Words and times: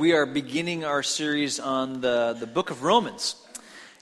we 0.00 0.14
are 0.14 0.24
beginning 0.24 0.82
our 0.82 1.02
series 1.02 1.60
on 1.60 2.00
the, 2.00 2.34
the 2.40 2.46
book 2.46 2.70
of 2.70 2.82
Romans. 2.82 3.36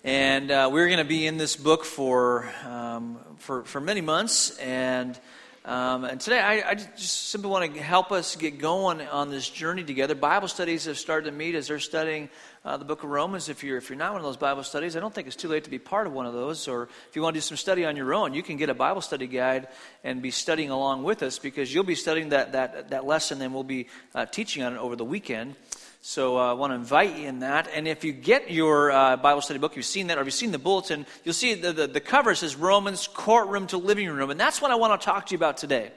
And 0.04 0.48
uh, 0.48 0.70
we're 0.72 0.86
going 0.86 0.98
to 1.00 1.04
be 1.04 1.26
in 1.26 1.38
this 1.38 1.56
book 1.56 1.84
for, 1.84 2.48
um, 2.64 3.18
for, 3.38 3.64
for 3.64 3.80
many 3.80 4.00
months. 4.00 4.56
And, 4.58 5.18
um, 5.64 6.04
and 6.04 6.20
today, 6.20 6.38
I, 6.38 6.70
I, 6.70 6.74
just 6.76 7.30
simply 7.30 7.50
want 7.50 7.74
to 7.74 7.82
help 7.82 8.12
us 8.12 8.36
get 8.36 8.60
going 8.60 9.00
on 9.00 9.30
this 9.30 9.50
journey 9.50 9.82
together. 9.82 10.14
Bible 10.14 10.46
studies 10.46 10.84
have 10.84 10.98
started 10.98 11.32
to 11.32 11.36
meet 11.36 11.56
as 11.56 11.66
they're 11.66 11.80
studying 11.80 12.28
uh, 12.64 12.76
the 12.76 12.84
book 12.84 13.02
of 13.02 13.10
Romans. 13.10 13.48
If 13.48 13.64
you're, 13.64 13.76
if 13.76 13.90
you're 13.90 13.98
not 13.98 14.12
one 14.12 14.20
of 14.20 14.24
those 14.24 14.36
Bible 14.36 14.62
studies, 14.62 14.96
I 14.96 15.00
don't 15.00 15.12
think 15.12 15.26
it's 15.26 15.34
too 15.34 15.48
late 15.48 15.64
to 15.64 15.70
be 15.70 15.80
part 15.80 16.06
of 16.06 16.12
one 16.12 16.26
of 16.26 16.32
those. 16.32 16.68
Or 16.68 16.84
if 17.08 17.16
you 17.16 17.22
want 17.22 17.34
to 17.34 17.38
do 17.38 17.42
some 17.42 17.56
study 17.56 17.84
on 17.84 17.96
your 17.96 18.14
own, 18.14 18.34
you 18.34 18.44
can 18.44 18.56
get 18.56 18.70
a 18.70 18.74
Bible 18.74 19.00
study 19.00 19.26
guide 19.26 19.66
and 20.04 20.22
be 20.22 20.30
studying 20.30 20.70
along 20.70 21.02
with 21.02 21.24
us 21.24 21.40
because 21.40 21.74
you'll 21.74 21.82
be 21.82 21.96
studying 21.96 22.28
that, 22.28 22.52
that, 22.52 22.90
that 22.90 23.04
lesson 23.04 23.42
and 23.42 23.52
we'll 23.52 23.64
be 23.64 23.88
uh, 24.14 24.26
teaching 24.26 24.62
on 24.62 24.74
it 24.74 24.78
over 24.78 24.94
the 24.94 25.04
weekend. 25.04 25.56
So 26.00 26.38
uh, 26.38 26.50
I 26.50 26.52
want 26.52 26.70
to 26.70 26.74
invite 26.76 27.16
you 27.16 27.28
in 27.28 27.40
that. 27.40 27.68
And 27.74 27.88
if 27.88 28.04
you 28.04 28.12
get 28.12 28.50
your 28.50 28.90
uh, 28.90 29.16
Bible 29.16 29.42
study 29.42 29.58
book, 29.58 29.76
you've 29.76 29.84
seen 29.84 30.06
that, 30.06 30.18
or 30.18 30.24
you've 30.24 30.32
seen 30.32 30.52
the 30.52 30.58
bulletin, 30.58 31.06
you'll 31.24 31.34
see 31.34 31.54
the, 31.54 31.72
the, 31.72 31.86
the 31.86 32.00
cover 32.00 32.34
says 32.34 32.56
Romans 32.56 33.08
Courtroom 33.12 33.66
to 33.68 33.78
Living 33.78 34.08
Room. 34.08 34.30
And 34.30 34.38
that's 34.38 34.62
what 34.62 34.70
I 34.70 34.76
want 34.76 35.00
to 35.00 35.04
talk 35.04 35.26
to 35.26 35.32
you 35.32 35.36
about 35.38 35.56
today 35.56 35.90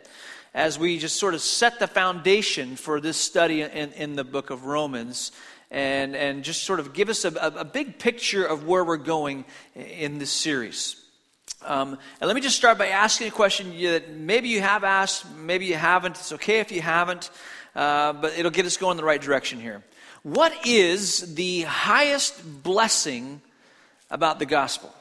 as 0.53 0.77
we 0.77 0.97
just 0.97 1.17
sort 1.17 1.33
of 1.33 1.41
set 1.41 1.79
the 1.79 1.87
foundation 1.87 2.75
for 2.75 2.99
this 2.99 3.15
study 3.15 3.61
in, 3.61 3.93
in 3.93 4.15
the 4.15 4.23
book 4.23 4.49
of 4.49 4.65
Romans 4.65 5.31
and, 5.69 6.15
and 6.15 6.43
just 6.43 6.63
sort 6.63 6.79
of 6.81 6.93
give 6.93 7.07
us 7.07 7.23
a, 7.23 7.29
a, 7.29 7.63
big 7.63 7.97
picture 7.97 8.45
of 8.45 8.65
where 8.67 8.83
we're 8.83 8.97
going 8.97 9.45
in 9.75 10.19
this 10.19 10.31
series. 10.31 11.01
Um, 11.65 11.97
and 12.19 12.27
let 12.27 12.35
me 12.35 12.41
just 12.41 12.57
start 12.57 12.77
by 12.77 12.87
asking 12.87 13.27
a 13.27 13.31
question 13.31 13.71
that 13.83 14.13
maybe 14.13 14.49
you 14.49 14.59
have 14.59 14.83
asked, 14.83 15.25
maybe 15.37 15.65
you 15.67 15.75
haven't. 15.75 16.17
It's 16.17 16.33
okay 16.33 16.59
if 16.59 16.71
you 16.71 16.81
haven't, 16.81 17.29
uh, 17.75 18.13
but 18.13 18.37
it'll 18.37 18.51
get 18.51 18.65
us 18.65 18.77
going 18.77 18.91
in 18.91 18.97
the 18.97 19.03
right 19.03 19.21
direction 19.21 19.59
here. 19.59 19.83
What 20.23 20.67
is 20.67 21.35
the 21.35 21.61
highest 21.61 22.63
blessing 22.63 23.41
about 24.09 24.39
the 24.39 24.45
gospel? 24.45 24.93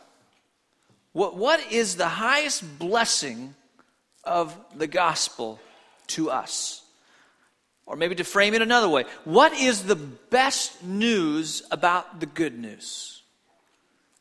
What, 1.12 1.36
what 1.36 1.72
is 1.72 1.96
the 1.96 2.08
highest 2.08 2.78
blessing 2.78 3.54
of 4.24 4.56
the 4.74 4.86
gospel 4.86 5.60
to 6.08 6.30
us? 6.30 6.82
Or 7.86 7.96
maybe 7.96 8.14
to 8.14 8.24
frame 8.24 8.54
it 8.54 8.62
another 8.62 8.88
way, 8.88 9.04
what 9.24 9.52
is 9.52 9.84
the 9.84 9.96
best 9.96 10.82
news 10.84 11.62
about 11.70 12.20
the 12.20 12.26
good 12.26 12.56
news? 12.56 13.19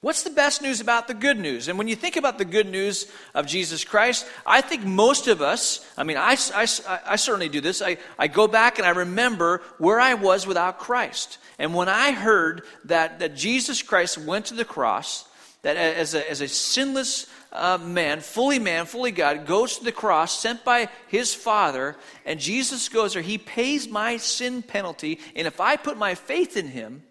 What's 0.01 0.23
the 0.23 0.29
best 0.29 0.61
news 0.61 0.79
about 0.79 1.09
the 1.09 1.13
good 1.13 1.37
news? 1.37 1.67
And 1.67 1.77
when 1.77 1.89
you 1.89 1.95
think 1.95 2.15
about 2.15 2.37
the 2.37 2.45
good 2.45 2.67
news 2.69 3.11
of 3.33 3.45
Jesus 3.45 3.83
Christ, 3.83 4.25
I 4.45 4.61
think 4.61 4.85
most 4.85 5.27
of 5.27 5.41
us, 5.41 5.85
I 5.97 6.03
mean, 6.03 6.15
I, 6.15 6.37
I, 6.55 6.67
I 7.05 7.15
certainly 7.17 7.49
do 7.49 7.59
this. 7.59 7.81
I, 7.81 7.97
I 8.17 8.27
go 8.27 8.47
back 8.47 8.79
and 8.79 8.87
I 8.87 8.91
remember 8.91 9.61
where 9.77 9.99
I 9.99 10.13
was 10.13 10.47
without 10.47 10.79
Christ. 10.79 11.37
And 11.57 11.73
when 11.73 11.89
I 11.89 12.13
heard 12.13 12.63
that, 12.85 13.19
that 13.19 13.35
Jesus 13.35 13.81
Christ 13.81 14.17
went 14.17 14.45
to 14.45 14.53
the 14.53 14.63
cross, 14.63 15.27
that 15.63 15.75
as 15.75 16.13
a, 16.13 16.31
as 16.31 16.39
a 16.39 16.47
sinless 16.47 17.27
uh, 17.51 17.77
man, 17.77 18.21
fully 18.21 18.59
man, 18.59 18.85
fully 18.85 19.11
God, 19.11 19.45
goes 19.45 19.79
to 19.79 19.83
the 19.83 19.91
cross, 19.91 20.39
sent 20.39 20.63
by 20.63 20.87
his 21.09 21.33
Father, 21.33 21.97
and 22.25 22.39
Jesus 22.39 22.87
goes 22.87 23.15
there, 23.15 23.21
he 23.21 23.37
pays 23.37 23.89
my 23.89 24.15
sin 24.15 24.61
penalty, 24.61 25.19
and 25.35 25.45
if 25.45 25.59
I 25.59 25.75
put 25.75 25.97
my 25.97 26.15
faith 26.15 26.55
in 26.55 26.69
him, 26.69 27.03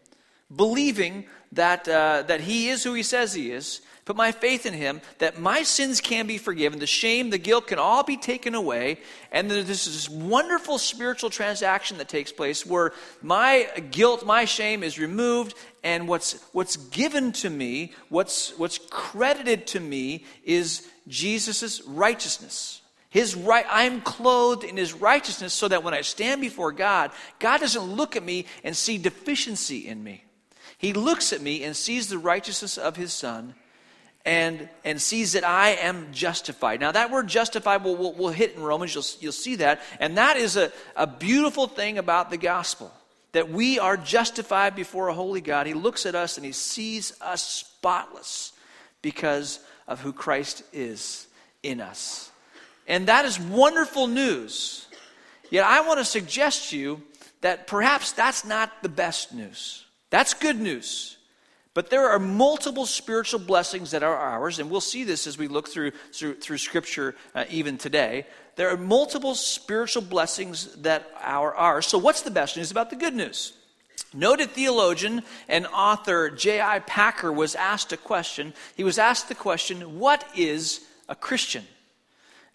believing 0.54 1.26
that, 1.52 1.88
uh, 1.88 2.22
that 2.26 2.40
He 2.40 2.68
is 2.68 2.84
who 2.84 2.94
He 2.94 3.02
says 3.02 3.34
He 3.34 3.50
is, 3.50 3.80
put 4.04 4.16
my 4.16 4.32
faith 4.32 4.64
in 4.64 4.72
Him, 4.72 5.02
that 5.18 5.38
my 5.38 5.62
sins 5.62 6.00
can 6.00 6.26
be 6.26 6.38
forgiven, 6.38 6.78
the 6.78 6.86
shame, 6.86 7.28
the 7.28 7.36
guilt 7.36 7.66
can 7.66 7.78
all 7.78 8.02
be 8.02 8.16
taken 8.16 8.54
away, 8.54 8.98
and 9.30 9.50
there's 9.50 9.66
this 9.66 10.08
wonderful 10.08 10.78
spiritual 10.78 11.28
transaction 11.28 11.98
that 11.98 12.08
takes 12.08 12.32
place 12.32 12.64
where 12.64 12.92
my 13.20 13.68
guilt, 13.90 14.24
my 14.24 14.46
shame 14.46 14.82
is 14.82 14.98
removed, 14.98 15.54
and 15.84 16.08
what's, 16.08 16.42
what's 16.52 16.76
given 16.76 17.32
to 17.32 17.50
me, 17.50 17.92
what's, 18.08 18.56
what's 18.58 18.78
credited 18.90 19.66
to 19.66 19.80
me, 19.80 20.24
is 20.42 20.88
Jesus' 21.06 21.82
righteousness. 21.82 22.80
His 23.10 23.34
right, 23.34 23.64
I'm 23.68 24.02
clothed 24.02 24.64
in 24.64 24.76
his 24.76 24.92
righteousness 24.92 25.54
so 25.54 25.68
that 25.68 25.82
when 25.82 25.94
I 25.94 26.02
stand 26.02 26.40
before 26.40 26.72
God, 26.72 27.10
God 27.38 27.58
doesn't 27.60 27.82
look 27.82 28.16
at 28.16 28.22
me 28.22 28.46
and 28.64 28.76
see 28.76 28.98
deficiency 28.98 29.86
in 29.86 30.02
me. 30.02 30.24
He 30.78 30.92
looks 30.92 31.32
at 31.32 31.42
me 31.42 31.64
and 31.64 31.76
sees 31.76 32.08
the 32.08 32.18
righteousness 32.18 32.78
of 32.78 32.96
his 32.96 33.12
son 33.12 33.54
and, 34.24 34.68
and 34.84 35.00
sees 35.00 35.32
that 35.32 35.44
I 35.44 35.70
am 35.70 36.08
justified. 36.12 36.80
Now, 36.80 36.92
that 36.92 37.10
word 37.10 37.26
justified 37.26 37.82
will, 37.82 37.96
will, 37.96 38.14
will 38.14 38.28
hit 38.28 38.54
in 38.54 38.62
Romans. 38.62 38.94
You'll, 38.94 39.04
you'll 39.20 39.32
see 39.32 39.56
that. 39.56 39.80
And 39.98 40.18
that 40.18 40.36
is 40.36 40.56
a, 40.56 40.72
a 40.96 41.06
beautiful 41.06 41.66
thing 41.66 41.98
about 41.98 42.30
the 42.30 42.36
gospel 42.36 42.92
that 43.32 43.50
we 43.50 43.78
are 43.78 43.96
justified 43.96 44.74
before 44.74 45.08
a 45.08 45.14
holy 45.14 45.40
God. 45.40 45.66
He 45.66 45.74
looks 45.74 46.06
at 46.06 46.14
us 46.14 46.36
and 46.36 46.46
he 46.46 46.52
sees 46.52 47.18
us 47.20 47.42
spotless 47.42 48.52
because 49.02 49.60
of 49.86 50.00
who 50.00 50.12
Christ 50.12 50.62
is 50.72 51.26
in 51.62 51.80
us. 51.80 52.30
And 52.86 53.08
that 53.08 53.24
is 53.24 53.38
wonderful 53.38 54.06
news. 54.06 54.86
Yet 55.50 55.64
I 55.64 55.80
want 55.82 55.98
to 55.98 56.04
suggest 56.04 56.70
to 56.70 56.78
you 56.78 57.02
that 57.40 57.66
perhaps 57.66 58.12
that's 58.12 58.44
not 58.44 58.82
the 58.82 58.88
best 58.88 59.32
news. 59.32 59.84
That's 60.10 60.34
good 60.34 60.58
news. 60.58 61.18
But 61.74 61.90
there 61.90 62.08
are 62.08 62.18
multiple 62.18 62.86
spiritual 62.86 63.38
blessings 63.38 63.92
that 63.92 64.02
are 64.02 64.16
ours, 64.16 64.58
and 64.58 64.70
we'll 64.70 64.80
see 64.80 65.04
this 65.04 65.26
as 65.26 65.38
we 65.38 65.46
look 65.46 65.68
through, 65.68 65.92
through, 66.12 66.34
through 66.36 66.58
Scripture 66.58 67.14
uh, 67.34 67.44
even 67.50 67.78
today. 67.78 68.26
There 68.56 68.68
are 68.70 68.76
multiple 68.76 69.36
spiritual 69.36 70.02
blessings 70.02 70.74
that 70.82 71.08
are 71.22 71.54
ours. 71.54 71.86
So, 71.86 71.98
what's 71.98 72.22
the 72.22 72.32
best 72.32 72.56
news 72.56 72.72
about 72.72 72.90
the 72.90 72.96
good 72.96 73.14
news? 73.14 73.52
Noted 74.12 74.50
theologian 74.50 75.22
and 75.48 75.66
author 75.66 76.30
J.I. 76.30 76.80
Packer 76.80 77.30
was 77.30 77.54
asked 77.54 77.92
a 77.92 77.96
question. 77.96 78.54
He 78.74 78.82
was 78.82 78.98
asked 78.98 79.28
the 79.28 79.34
question, 79.36 80.00
What 80.00 80.24
is 80.34 80.80
a 81.08 81.14
Christian? 81.14 81.64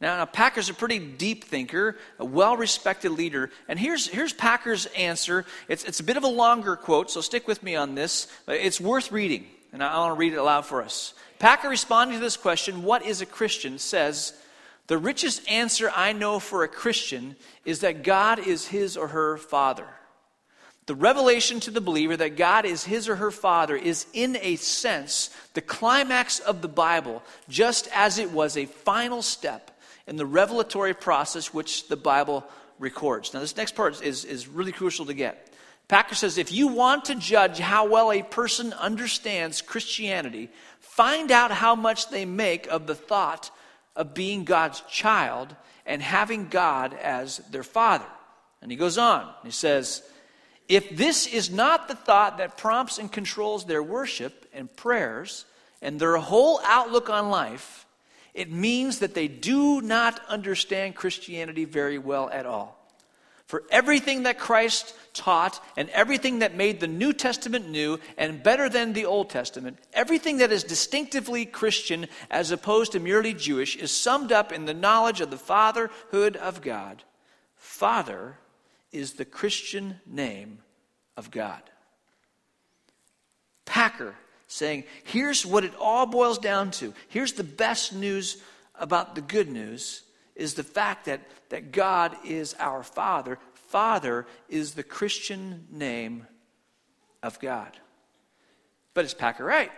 Now, 0.03 0.17
now, 0.17 0.25
Packer's 0.25 0.67
a 0.67 0.73
pretty 0.73 0.99
deep 0.99 1.45
thinker, 1.45 1.95
a 2.19 2.25
well 2.25 2.57
respected 2.57 3.11
leader. 3.11 3.49
And 3.69 3.79
here's, 3.79 4.05
here's 4.05 4.33
Packer's 4.33 4.85
answer. 4.87 5.45
It's, 5.69 5.85
it's 5.85 6.01
a 6.01 6.03
bit 6.03 6.17
of 6.17 6.25
a 6.25 6.27
longer 6.27 6.75
quote, 6.75 7.09
so 7.09 7.21
stick 7.21 7.47
with 7.47 7.63
me 7.63 7.77
on 7.77 7.95
this. 7.95 8.27
It's 8.45 8.81
worth 8.81 9.13
reading, 9.13 9.47
and 9.71 9.81
I 9.81 9.97
want 9.97 10.13
to 10.13 10.19
read 10.19 10.33
it 10.33 10.39
aloud 10.39 10.65
for 10.65 10.81
us. 10.81 11.13
Packer, 11.39 11.69
responding 11.69 12.17
to 12.17 12.21
this 12.21 12.35
question, 12.35 12.83
What 12.83 13.05
is 13.05 13.21
a 13.21 13.25
Christian? 13.25 13.79
says, 13.79 14.33
The 14.87 14.97
richest 14.97 15.49
answer 15.49 15.89
I 15.95 16.11
know 16.11 16.37
for 16.39 16.65
a 16.65 16.67
Christian 16.67 17.37
is 17.63 17.79
that 17.79 18.03
God 18.03 18.45
is 18.45 18.67
his 18.67 18.97
or 18.97 19.07
her 19.07 19.37
father. 19.37 19.87
The 20.85 20.95
revelation 20.95 21.61
to 21.61 21.71
the 21.71 21.79
believer 21.79 22.17
that 22.17 22.35
God 22.35 22.65
is 22.65 22.83
his 22.83 23.07
or 23.07 23.15
her 23.15 23.31
father 23.31 23.77
is, 23.77 24.05
in 24.11 24.37
a 24.41 24.57
sense, 24.57 25.29
the 25.53 25.61
climax 25.61 26.39
of 26.39 26.61
the 26.61 26.67
Bible, 26.67 27.23
just 27.47 27.87
as 27.95 28.17
it 28.17 28.31
was 28.31 28.57
a 28.57 28.65
final 28.65 29.21
step 29.21 29.69
in 30.07 30.15
the 30.15 30.25
revelatory 30.25 30.93
process 30.93 31.53
which 31.53 31.87
the 31.87 31.95
Bible 31.95 32.45
records. 32.79 33.33
Now, 33.33 33.39
this 33.39 33.57
next 33.57 33.75
part 33.75 34.01
is, 34.03 34.25
is 34.25 34.47
really 34.47 34.71
crucial 34.71 35.05
to 35.05 35.13
get. 35.13 35.49
Packer 35.87 36.15
says 36.15 36.37
if 36.37 36.51
you 36.51 36.67
want 36.67 37.05
to 37.05 37.15
judge 37.15 37.59
how 37.59 37.87
well 37.87 38.11
a 38.11 38.23
person 38.23 38.73
understands 38.73 39.61
Christianity, 39.61 40.49
find 40.79 41.31
out 41.31 41.51
how 41.51 41.75
much 41.75 42.09
they 42.09 42.25
make 42.25 42.67
of 42.67 42.87
the 42.87 42.95
thought 42.95 43.51
of 43.95 44.13
being 44.13 44.43
God's 44.43 44.81
child 44.81 45.55
and 45.85 46.01
having 46.01 46.47
God 46.47 46.93
as 46.93 47.37
their 47.51 47.63
father. 47.63 48.05
And 48.61 48.71
he 48.71 48.77
goes 48.77 48.97
on, 48.97 49.29
he 49.43 49.51
says, 49.51 50.01
if 50.69 50.95
this 50.95 51.27
is 51.27 51.51
not 51.51 51.89
the 51.89 51.95
thought 51.95 52.37
that 52.37 52.57
prompts 52.57 52.97
and 52.97 53.11
controls 53.11 53.65
their 53.65 53.83
worship 53.83 54.49
and 54.53 54.73
prayers 54.73 55.45
and 55.81 55.99
their 55.99 56.15
whole 56.15 56.61
outlook 56.63 57.09
on 57.09 57.29
life, 57.29 57.82
it 58.33 58.51
means 58.51 58.99
that 58.99 59.13
they 59.13 59.27
do 59.27 59.81
not 59.81 60.19
understand 60.27 60.95
Christianity 60.95 61.65
very 61.65 61.97
well 61.97 62.29
at 62.29 62.45
all. 62.45 62.79
For 63.45 63.63
everything 63.69 64.23
that 64.23 64.39
Christ 64.39 64.95
taught 65.13 65.63
and 65.77 65.89
everything 65.89 66.39
that 66.39 66.55
made 66.55 66.79
the 66.79 66.87
New 66.87 67.13
Testament 67.13 67.69
new 67.69 67.99
and 68.17 68.41
better 68.41 68.69
than 68.69 68.93
the 68.93 69.05
Old 69.05 69.29
Testament, 69.29 69.77
everything 69.91 70.37
that 70.37 70.51
is 70.51 70.63
distinctively 70.63 71.45
Christian 71.45 72.07
as 72.31 72.49
opposed 72.49 72.93
to 72.93 72.99
merely 72.99 73.33
Jewish, 73.33 73.75
is 73.75 73.91
summed 73.91 74.31
up 74.31 74.51
in 74.51 74.65
the 74.65 74.73
knowledge 74.73 75.21
of 75.21 75.29
the 75.29 75.37
fatherhood 75.37 76.35
of 76.37 76.61
God. 76.61 77.03
Father 77.55 78.37
is 78.91 79.13
the 79.13 79.25
Christian 79.25 79.99
name 80.07 80.59
of 81.15 81.29
God. 81.29 81.61
Packer 83.65 84.15
saying, 84.53 84.83
here's 85.03 85.45
what 85.45 85.63
it 85.63 85.73
all 85.79 86.05
boils 86.05 86.37
down 86.37 86.69
to. 86.69 86.93
Here's 87.07 87.33
the 87.33 87.43
best 87.43 87.93
news 87.93 88.37
about 88.75 89.15
the 89.15 89.21
good 89.21 89.49
news 89.49 90.03
is 90.35 90.53
the 90.53 90.63
fact 90.63 91.05
that, 91.05 91.21
that 91.49 91.71
God 91.71 92.15
is 92.23 92.55
our 92.59 92.83
Father. 92.83 93.39
Father 93.67 94.27
is 94.49 94.73
the 94.73 94.83
Christian 94.83 95.65
name 95.71 96.27
of 97.23 97.39
God. 97.39 97.77
But 98.93 99.05
is 99.05 99.13
Packer 99.13 99.43
right? 99.43 99.71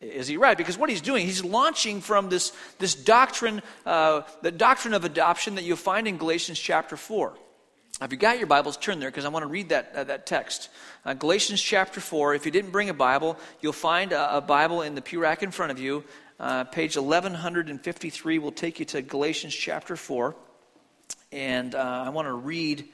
Is 0.00 0.28
he 0.28 0.36
right? 0.36 0.56
Because 0.56 0.78
what 0.78 0.88
he's 0.88 1.02
doing, 1.02 1.26
he's 1.26 1.44
launching 1.44 2.00
from 2.00 2.28
this, 2.28 2.52
this 2.78 2.94
doctrine, 2.94 3.60
uh, 3.84 4.22
the 4.40 4.52
doctrine 4.52 4.94
of 4.94 5.04
adoption 5.04 5.56
that 5.56 5.64
you'll 5.64 5.76
find 5.76 6.06
in 6.06 6.16
Galatians 6.16 6.58
chapter 6.58 6.96
4. 6.96 7.34
If 8.02 8.12
you 8.12 8.16
got 8.16 8.38
your 8.38 8.46
Bibles, 8.46 8.78
turn 8.78 8.98
there 8.98 9.10
because 9.10 9.26
I 9.26 9.28
want 9.28 9.42
to 9.42 9.48
read 9.48 9.68
that, 9.68 9.92
uh, 9.94 10.04
that 10.04 10.24
text. 10.24 10.70
Uh, 11.04 11.12
Galatians 11.12 11.60
chapter 11.60 12.00
4. 12.00 12.34
If 12.34 12.46
you 12.46 12.50
didn't 12.50 12.70
bring 12.70 12.88
a 12.88 12.94
Bible, 12.94 13.36
you'll 13.60 13.74
find 13.74 14.12
a, 14.12 14.38
a 14.38 14.40
Bible 14.40 14.80
in 14.80 14.94
the 14.94 15.02
pew 15.02 15.20
rack 15.20 15.42
in 15.42 15.50
front 15.50 15.70
of 15.70 15.78
you. 15.78 16.02
Uh, 16.38 16.64
page 16.64 16.96
1153 16.96 18.38
will 18.38 18.52
take 18.52 18.78
you 18.78 18.86
to 18.86 19.02
Galatians 19.02 19.54
chapter 19.54 19.96
4. 19.96 20.34
And 21.30 21.74
uh, 21.74 22.04
I 22.06 22.08
want 22.08 22.26
to 22.26 22.32
read 22.32 22.86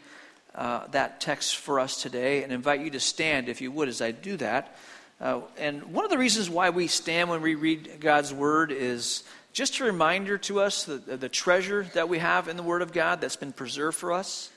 uh, 0.56 0.88
that 0.88 1.20
text 1.20 1.54
for 1.54 1.78
us 1.78 2.02
today 2.02 2.42
and 2.42 2.50
invite 2.50 2.80
you 2.80 2.90
to 2.90 3.00
stand, 3.00 3.48
if 3.48 3.60
you 3.60 3.70
would, 3.70 3.88
as 3.88 4.02
I 4.02 4.10
do 4.10 4.36
that. 4.38 4.76
Uh, 5.20 5.42
and 5.56 5.84
one 5.94 6.04
of 6.04 6.10
the 6.10 6.18
reasons 6.18 6.50
why 6.50 6.70
we 6.70 6.88
stand 6.88 7.30
when 7.30 7.42
we 7.42 7.54
read 7.54 8.00
God's 8.00 8.34
Word 8.34 8.72
is 8.72 9.22
just 9.52 9.78
a 9.78 9.84
reminder 9.84 10.36
to 10.38 10.58
us 10.58 10.82
the, 10.82 10.96
the 10.96 11.28
treasure 11.28 11.86
that 11.94 12.08
we 12.08 12.18
have 12.18 12.48
in 12.48 12.56
the 12.56 12.64
Word 12.64 12.82
of 12.82 12.92
God 12.92 13.20
that's 13.20 13.36
been 13.36 13.52
preserved 13.52 13.96
for 13.96 14.12
us. 14.12 14.50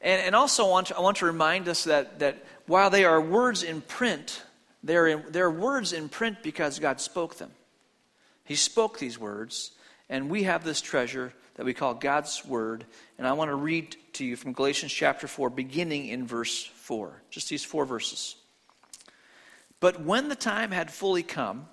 And, 0.00 0.22
and 0.22 0.34
also, 0.34 0.66
I 0.66 0.70
want, 0.70 0.86
to, 0.88 0.96
I 0.96 1.00
want 1.00 1.18
to 1.18 1.26
remind 1.26 1.68
us 1.68 1.84
that, 1.84 2.20
that 2.20 2.44
while 2.66 2.90
they 2.90 3.04
are 3.04 3.20
words 3.20 3.62
in 3.62 3.80
print, 3.82 4.42
they're, 4.82 5.06
in, 5.06 5.24
they're 5.28 5.50
words 5.50 5.92
in 5.92 6.08
print 6.08 6.38
because 6.42 6.78
God 6.78 7.00
spoke 7.00 7.36
them. 7.36 7.50
He 8.44 8.56
spoke 8.56 8.98
these 8.98 9.18
words, 9.18 9.72
and 10.08 10.30
we 10.30 10.44
have 10.44 10.64
this 10.64 10.80
treasure 10.80 11.32
that 11.54 11.66
we 11.66 11.74
call 11.74 11.94
God's 11.94 12.44
Word. 12.44 12.86
And 13.18 13.26
I 13.26 13.34
want 13.34 13.50
to 13.50 13.54
read 13.54 13.96
to 14.14 14.24
you 14.24 14.36
from 14.36 14.52
Galatians 14.54 14.92
chapter 14.92 15.28
4, 15.28 15.50
beginning 15.50 16.08
in 16.08 16.26
verse 16.26 16.64
4. 16.64 17.22
Just 17.30 17.50
these 17.50 17.64
four 17.64 17.84
verses. 17.84 18.36
But 19.78 20.00
when 20.00 20.28
the 20.28 20.34
time 20.34 20.70
had 20.70 20.90
fully 20.90 21.22
come, 21.22 21.68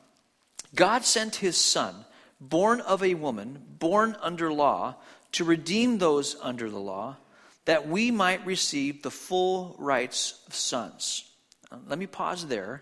God 0.76 1.06
sent 1.06 1.38
his 1.38 1.58
Son, 1.58 1.96
born 2.42 2.82
of 2.82 3.02
a 3.02 3.14
woman, 3.14 3.64
born 3.80 4.18
under 4.22 4.52
law, 4.52 4.96
to 5.34 5.44
redeem 5.44 5.98
those 5.98 6.36
under 6.42 6.70
the 6.70 6.80
law 6.80 7.16
that 7.68 7.86
we 7.86 8.12
might 8.12 8.46
receive 8.46 9.04
the 9.04 9.12
full 9.12 9.76
rights 9.78 10.40
of 10.48 10.56
sons. 10.56 11.26
let 11.90 12.00
me 12.00 12.08
pause 12.08 12.48
there 12.48 12.82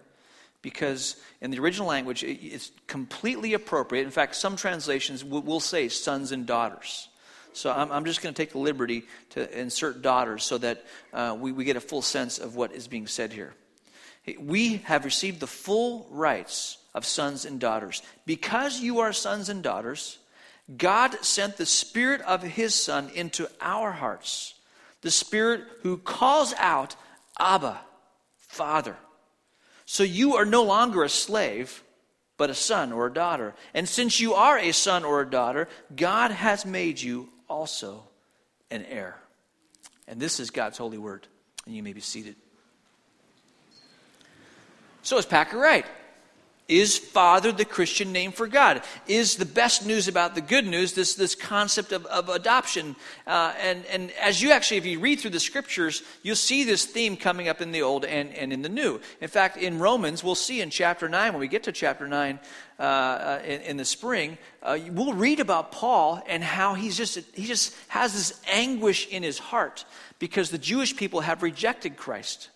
because 0.61 1.15
in 1.41 1.49
the 1.49 1.57
original 1.57 1.87
language 1.87 2.23
it's 2.23 2.69
completely 2.85 3.55
appropriate. 3.55 4.03
In 4.03 4.11
fact, 4.11 4.35
some 4.35 4.55
translations 4.55 5.23
will 5.23 5.59
say 5.59 5.89
sons 5.89 6.31
and 6.31 6.45
daughters. 6.45 7.09
So 7.53 7.71
I'm, 7.71 8.05
just 8.05 8.21
going 8.21 8.35
to 8.35 8.37
take 8.37 8.51
the 8.51 8.59
liberty 8.59 9.05
to 9.31 9.59
insert 9.59 10.03
daughters 10.03 10.43
so 10.43 10.59
that 10.59 10.85
uh, 11.13 11.35
we 11.39 11.63
get 11.63 11.77
a 11.77 11.81
full 11.81 12.03
sense 12.03 12.37
of 12.37 12.55
what 12.55 12.71
is 12.71 12.87
being 12.87 13.07
said 13.07 13.33
here. 13.33 13.55
We 14.37 14.77
have 14.85 15.03
received 15.03 15.39
the 15.39 15.47
full 15.47 16.05
rights 16.11 16.77
of 16.93 17.05
sons 17.05 17.45
and 17.45 17.59
daughters. 17.59 18.03
Because 18.27 18.81
you 18.81 18.99
are 18.99 19.13
sons 19.13 19.49
and 19.49 19.63
daughters, 19.63 20.19
God 20.77 21.15
sent 21.23 21.57
the 21.57 21.65
Spirit 21.65 22.21
of 22.21 22.43
His 22.43 22.75
Son 22.75 23.09
into 23.15 23.49
our 23.61 23.91
hearts 23.91 24.54
the 25.05 25.11
Spirit 25.11 25.61
who 25.83 25.97
calls 25.97 26.51
out, 26.57 26.95
Abba, 27.39 27.79
Father. 28.37 28.97
So 29.85 30.01
you 30.01 30.37
are 30.37 30.45
no 30.45 30.63
longer 30.63 31.03
a 31.03 31.09
slave, 31.09 31.83
but 32.37 32.49
a 32.49 32.55
son 32.55 32.91
or 32.91 33.05
a 33.05 33.13
daughter. 33.13 33.53
And 33.75 33.87
since 33.87 34.19
you 34.19 34.33
are 34.33 34.57
a 34.57 34.71
son 34.71 35.05
or 35.05 35.21
a 35.21 35.29
daughter, 35.29 35.69
God 35.95 36.31
has 36.31 36.65
made 36.65 36.99
you 36.99 37.29
also 37.47 38.05
an 38.71 38.83
heir. 38.85 39.15
And 40.07 40.19
this 40.19 40.39
is 40.39 40.49
God's 40.49 40.79
holy 40.79 40.97
word. 40.97 41.27
And 41.67 41.75
you 41.75 41.83
may 41.83 41.93
be 41.93 42.01
seated. 42.01 42.35
So 45.03 45.19
is 45.19 45.27
Packer 45.27 45.59
right? 45.59 45.85
Is 46.67 46.97
Father 46.97 47.51
the 47.51 47.63
Christian 47.63 48.11
name 48.11 48.31
for 48.31 48.47
God? 48.47 48.81
Is 49.05 49.35
the 49.35 49.45
best 49.45 49.85
news 49.85 50.07
about 50.07 50.33
the 50.33 50.41
good 50.41 50.65
news 50.65 50.93
this, 50.93 51.13
this 51.13 51.35
concept 51.35 51.91
of, 51.91 52.07
of 52.07 52.27
adoption? 52.27 52.95
Uh, 53.27 53.53
and, 53.61 53.85
and 53.85 54.11
as 54.19 54.41
you 54.41 54.51
actually, 54.51 54.77
if 54.77 54.85
you 54.87 54.99
read 54.99 55.19
through 55.19 55.29
the 55.29 55.39
scriptures, 55.39 56.01
you'll 56.23 56.35
see 56.35 56.63
this 56.63 56.85
theme 56.85 57.17
coming 57.17 57.47
up 57.47 57.61
in 57.61 57.71
the 57.71 57.83
Old 57.83 58.03
and, 58.03 58.33
and 58.33 58.51
in 58.51 58.63
the 58.63 58.69
New. 58.69 58.99
In 59.21 59.27
fact, 59.27 59.57
in 59.57 59.77
Romans, 59.77 60.23
we'll 60.23 60.33
see 60.33 60.59
in 60.59 60.71
chapter 60.71 61.07
9, 61.07 61.33
when 61.33 61.39
we 61.39 61.47
get 61.47 61.63
to 61.63 61.71
chapter 61.71 62.07
9 62.07 62.39
uh, 62.79 62.81
uh, 62.81 63.41
in, 63.45 63.61
in, 63.61 63.77
the 63.77 63.85
spring, 63.85 64.35
uh, 64.63 64.79
we'll 64.89 65.13
read 65.13 65.39
about 65.39 65.71
Paul 65.71 66.19
and 66.27 66.43
how 66.43 66.73
he's 66.73 66.97
just, 66.97 67.19
he 67.35 67.45
just 67.45 67.75
has 67.89 68.13
this 68.13 68.41
anguish 68.51 69.07
in 69.09 69.21
his 69.21 69.37
heart 69.37 69.85
because 70.17 70.49
the 70.49 70.57
Jewish 70.57 70.95
people 70.95 71.21
have 71.21 71.43
rejected 71.43 71.95
Christ. 71.95 72.49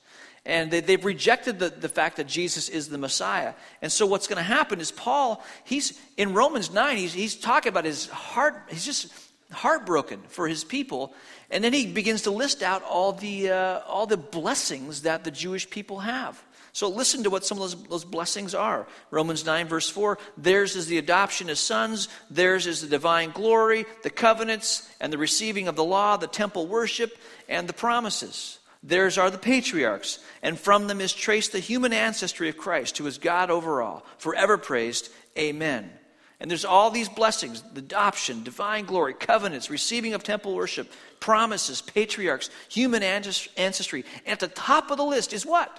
And 0.45 0.71
they, 0.71 0.81
have 0.94 1.06
rejected 1.06 1.59
the, 1.59 1.69
the 1.69 1.89
fact 1.89 2.18
that 2.18 2.27
Jesus 2.27 2.69
is 2.69 2.89
the 2.89 2.97
Messiah. 2.97 3.53
And 3.81 3.91
so 3.91 4.06
what's 4.06 4.27
going 4.27 4.38
to 4.38 4.44
happen 4.44 4.80
is 4.80 4.91
Paul, 4.91 5.44
he's 5.63 6.00
in 6.18 6.33
Romans 6.33 6.71
9, 6.71 6.97
he's, 6.97 7.13
he's 7.13 7.36
talking 7.36 7.69
about 7.69 7.86
his 7.86 8.07
heart, 8.07 8.63
he's 8.69 8.86
just 8.86 9.13
heartbroken 9.51 10.21
for 10.27 10.47
his 10.47 10.63
people. 10.63 11.13
And 11.51 11.63
then 11.63 11.74
he 11.74 11.88
begins 11.88 12.24
to 12.24 12.31
list 12.31 12.63
out 12.63 12.83
all 12.83 13.13
the, 13.13 13.50
uh, 13.50 13.80
all 13.88 14.06
the 14.06 14.18
blessings 14.18 15.03
that 15.03 15.24
the 15.24 15.31
Jewish 15.31 15.69
people 15.69 16.00
have. 16.00 16.42
So 16.71 16.88
listen 16.88 17.24
to 17.24 17.30
what 17.30 17.45
some 17.45 17.57
of 17.57 17.63
those, 17.63 17.83
those, 17.83 18.06
blessings 18.06 18.53
are. 18.53 18.88
Romans 19.09 19.45
9, 19.45 19.68
verse 19.68 19.89
4 19.89 20.18
theirs 20.38 20.75
is 20.75 20.88
the 20.88 21.00
adoption 21.00 21.50
as 21.50 21.59
sons, 21.59 22.09
theirs 22.30 22.68
is 22.68 22.81
the 22.81 22.88
divine 22.88 23.31
glory, 23.31 23.85
the 24.03 24.09
covenants, 24.09 24.89
and 25.00 25.12
the 25.12 25.18
receiving 25.18 25.68
of 25.68 25.75
the 25.75 25.83
law, 25.83 26.15
the 26.18 26.27
temple 26.27 26.68
worship, 26.68 27.18
and 27.47 27.68
the 27.68 27.74
promises. 27.74 28.59
Theirs 28.81 29.18
are 29.18 29.30
the 29.30 29.38
patriarchs, 29.38 30.20
and 30.42 30.58
from 30.58 30.88
them 30.88 31.02
is 31.02 31.14
traced 31.14 31.52
the 31.52 31.60
human 31.60 31.92
ancestry 31.92 32.48
of 32.48 32.58
Christ, 32.58 32.98
who 32.98 33.08
is 33.08 33.18
God 33.18 33.50
over 33.50 33.81
all, 33.81 34.06
forever 34.18 34.58
praised. 34.58 35.10
Amen. 35.38 35.92
And 36.40 36.50
there's 36.50 36.64
all 36.64 36.90
these 36.90 37.10
blessings 37.10 37.62
adoption, 37.76 38.44
divine 38.44 38.86
glory, 38.86 39.14
covenants, 39.14 39.70
receiving 39.70 40.14
of 40.14 40.24
temple 40.24 40.56
worship, 40.56 40.90
promises, 41.20 41.81
patriarchs, 41.81 42.50
human 42.70 43.04
ancestry. 43.04 44.06
And 44.26 44.31
at 44.34 44.40
the 44.40 44.48
top 44.48 44.92
of 44.92 44.98
the 44.98 45.04
list 45.04 45.34
is 45.34 45.46
what? 45.46 45.78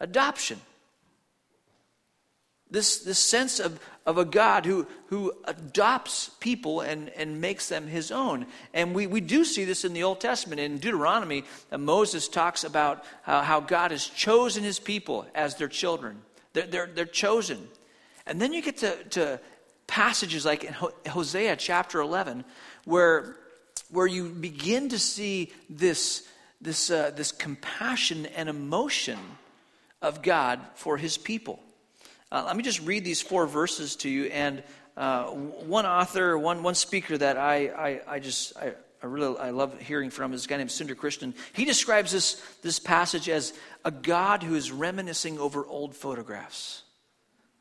Adoption. 0.00 0.60
This, 2.70 2.98
this 2.98 3.18
sense 3.18 3.60
of, 3.60 3.78
of 4.06 4.18
a 4.18 4.24
God 4.24 4.66
who, 4.66 4.86
who 5.06 5.32
adopts 5.44 6.30
people 6.40 6.80
and, 6.80 7.10
and 7.10 7.40
makes 7.40 7.68
them 7.68 7.86
his 7.86 8.10
own. 8.10 8.46
And 8.74 8.94
we, 8.94 9.06
we 9.06 9.20
do 9.20 9.44
see 9.44 9.64
this 9.64 9.84
in 9.84 9.92
the 9.92 10.02
Old 10.02 10.20
Testament. 10.20 10.60
In 10.60 10.78
Deuteronomy, 10.78 11.44
uh, 11.70 11.78
Moses 11.78 12.26
talks 12.28 12.64
about 12.64 13.04
how, 13.22 13.42
how 13.42 13.60
God 13.60 13.92
has 13.92 14.06
chosen 14.06 14.64
his 14.64 14.80
people 14.80 15.26
as 15.34 15.54
their 15.54 15.68
children. 15.68 16.22
They're, 16.54 16.66
they're, 16.66 16.86
they're 16.86 17.04
chosen. 17.04 17.68
And 18.26 18.40
then 18.40 18.52
you 18.52 18.62
get 18.62 18.78
to, 18.78 19.04
to 19.10 19.40
passages 19.86 20.44
like 20.44 20.64
in 20.64 20.74
Hosea 21.08 21.56
chapter 21.56 22.00
11, 22.00 22.44
where, 22.84 23.36
where 23.90 24.06
you 24.08 24.28
begin 24.28 24.88
to 24.88 24.98
see 24.98 25.52
this, 25.70 26.26
this, 26.60 26.90
uh, 26.90 27.12
this 27.14 27.30
compassion 27.30 28.26
and 28.26 28.48
emotion 28.48 29.18
of 30.02 30.22
God 30.22 30.60
for 30.74 30.96
his 30.96 31.16
people. 31.16 31.60
Uh, 32.32 32.42
let 32.44 32.56
me 32.56 32.62
just 32.62 32.80
read 32.80 33.04
these 33.04 33.22
four 33.22 33.46
verses 33.46 33.96
to 33.96 34.08
you. 34.08 34.24
And 34.24 34.62
uh, 34.96 35.26
one 35.26 35.86
author, 35.86 36.36
one, 36.36 36.62
one 36.62 36.74
speaker 36.74 37.16
that 37.16 37.36
I, 37.36 37.66
I, 37.68 38.00
I 38.14 38.18
just 38.18 38.56
I, 38.56 38.72
I 39.02 39.06
really 39.06 39.38
I 39.38 39.50
love 39.50 39.78
hearing 39.80 40.10
from 40.10 40.32
is 40.32 40.44
a 40.44 40.48
guy 40.48 40.56
named 40.56 40.70
Sundar 40.70 40.96
Krishnan. 40.96 41.34
He 41.52 41.64
describes 41.64 42.10
this, 42.10 42.42
this 42.62 42.80
passage 42.80 43.28
as 43.28 43.52
a 43.84 43.92
God 43.92 44.42
who 44.42 44.54
is 44.56 44.72
reminiscing 44.72 45.38
over 45.38 45.64
old 45.64 45.94
photographs. 45.94 46.82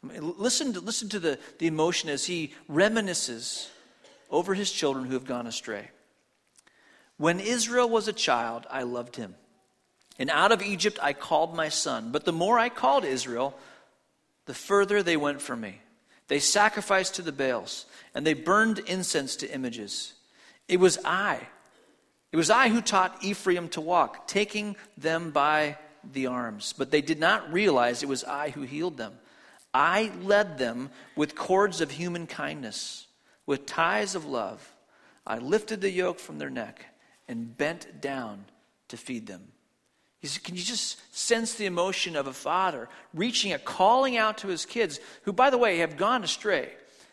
I 0.03 0.07
mean, 0.07 0.34
listen 0.38 0.74
to, 0.74 0.79
listen 0.79 1.10
to 1.10 1.19
the, 1.19 1.38
the 1.60 1.67
emotion 1.67 2.10
as 2.10 2.25
he 2.25 2.53
reminisces 2.69 3.67
over 4.31 4.55
his 4.55 4.72
children 4.72 5.05
who 5.05 5.13
have 5.13 5.25
gone 5.25 5.45
astray. 5.45 5.89
When 7.17 7.39
Israel 7.39 7.88
was 7.88 8.07
a 8.07 8.13
child, 8.13 8.65
I 8.72 8.84
loved 8.84 9.15
him. 9.15 9.36
And 10.17 10.31
out 10.31 10.51
of 10.51 10.63
Egypt 10.63 10.98
I 11.01 11.13
called 11.13 11.55
my 11.55 11.69
son. 11.69 12.12
But 12.12 12.25
the 12.25 12.34
more 12.34 12.57
I 12.57 12.69
called 12.69 13.05
Israel, 13.05 13.57
the 14.45 14.53
further 14.53 15.03
they 15.03 15.17
went 15.17 15.41
from 15.41 15.61
me. 15.61 15.81
They 16.27 16.39
sacrificed 16.39 17.15
to 17.15 17.21
the 17.21 17.31
Baals, 17.31 17.85
and 18.13 18.25
they 18.25 18.33
burned 18.33 18.79
incense 18.79 19.35
to 19.37 19.53
images. 19.53 20.13
It 20.67 20.79
was 20.79 20.97
I. 21.05 21.47
It 22.31 22.37
was 22.37 22.49
I 22.49 22.69
who 22.69 22.81
taught 22.81 23.23
Ephraim 23.23 23.69
to 23.69 23.81
walk, 23.81 24.27
taking 24.27 24.75
them 24.97 25.31
by 25.31 25.77
the 26.11 26.27
arms. 26.27 26.73
But 26.77 26.91
they 26.91 27.01
did 27.01 27.19
not 27.19 27.51
realize 27.53 28.01
it 28.01 28.09
was 28.09 28.23
I 28.23 28.49
who 28.49 28.63
healed 28.63 28.97
them. 28.97 29.13
I 29.73 30.11
led 30.21 30.57
them 30.57 30.89
with 31.15 31.35
cords 31.35 31.81
of 31.81 31.91
human 31.91 32.27
kindness, 32.27 33.07
with 33.45 33.65
ties 33.65 34.15
of 34.15 34.25
love. 34.25 34.73
I 35.27 35.37
lifted 35.37 35.81
the 35.81 35.91
yoke 35.91 36.19
from 36.19 36.37
their 36.37 36.49
neck 36.49 36.85
and 37.27 37.57
bent 37.57 38.01
down 38.01 38.45
to 38.87 38.97
feed 38.97 39.27
them. 39.27 39.51
Can 40.43 40.55
you 40.55 40.63
just 40.63 41.00
sense 41.15 41.53
the 41.53 41.65
emotion 41.65 42.15
of 42.15 42.27
a 42.27 42.34
father 42.34 42.89
reaching 43.13 43.53
a 43.53 43.60
calling 43.60 44.17
out 44.17 44.39
to 44.39 44.48
his 44.48 44.65
kids, 44.65 45.00
who, 45.24 45.34
by 45.34 45.50
the 45.50 45.57
way, 45.57 45.77
have 45.77 45.98
gone 45.98 46.24
astray? 46.24 46.72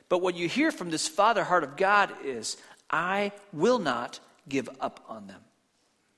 But 0.08 0.22
what 0.22 0.36
you 0.36 0.48
hear 0.48 0.70
from 0.70 0.90
this 0.90 1.08
father 1.08 1.44
heart 1.44 1.64
of 1.64 1.76
God 1.76 2.10
is, 2.24 2.56
I 2.90 3.32
will 3.52 3.78
not 3.78 4.20
give 4.48 4.68
up 4.80 5.04
on 5.08 5.26
them. 5.26 5.40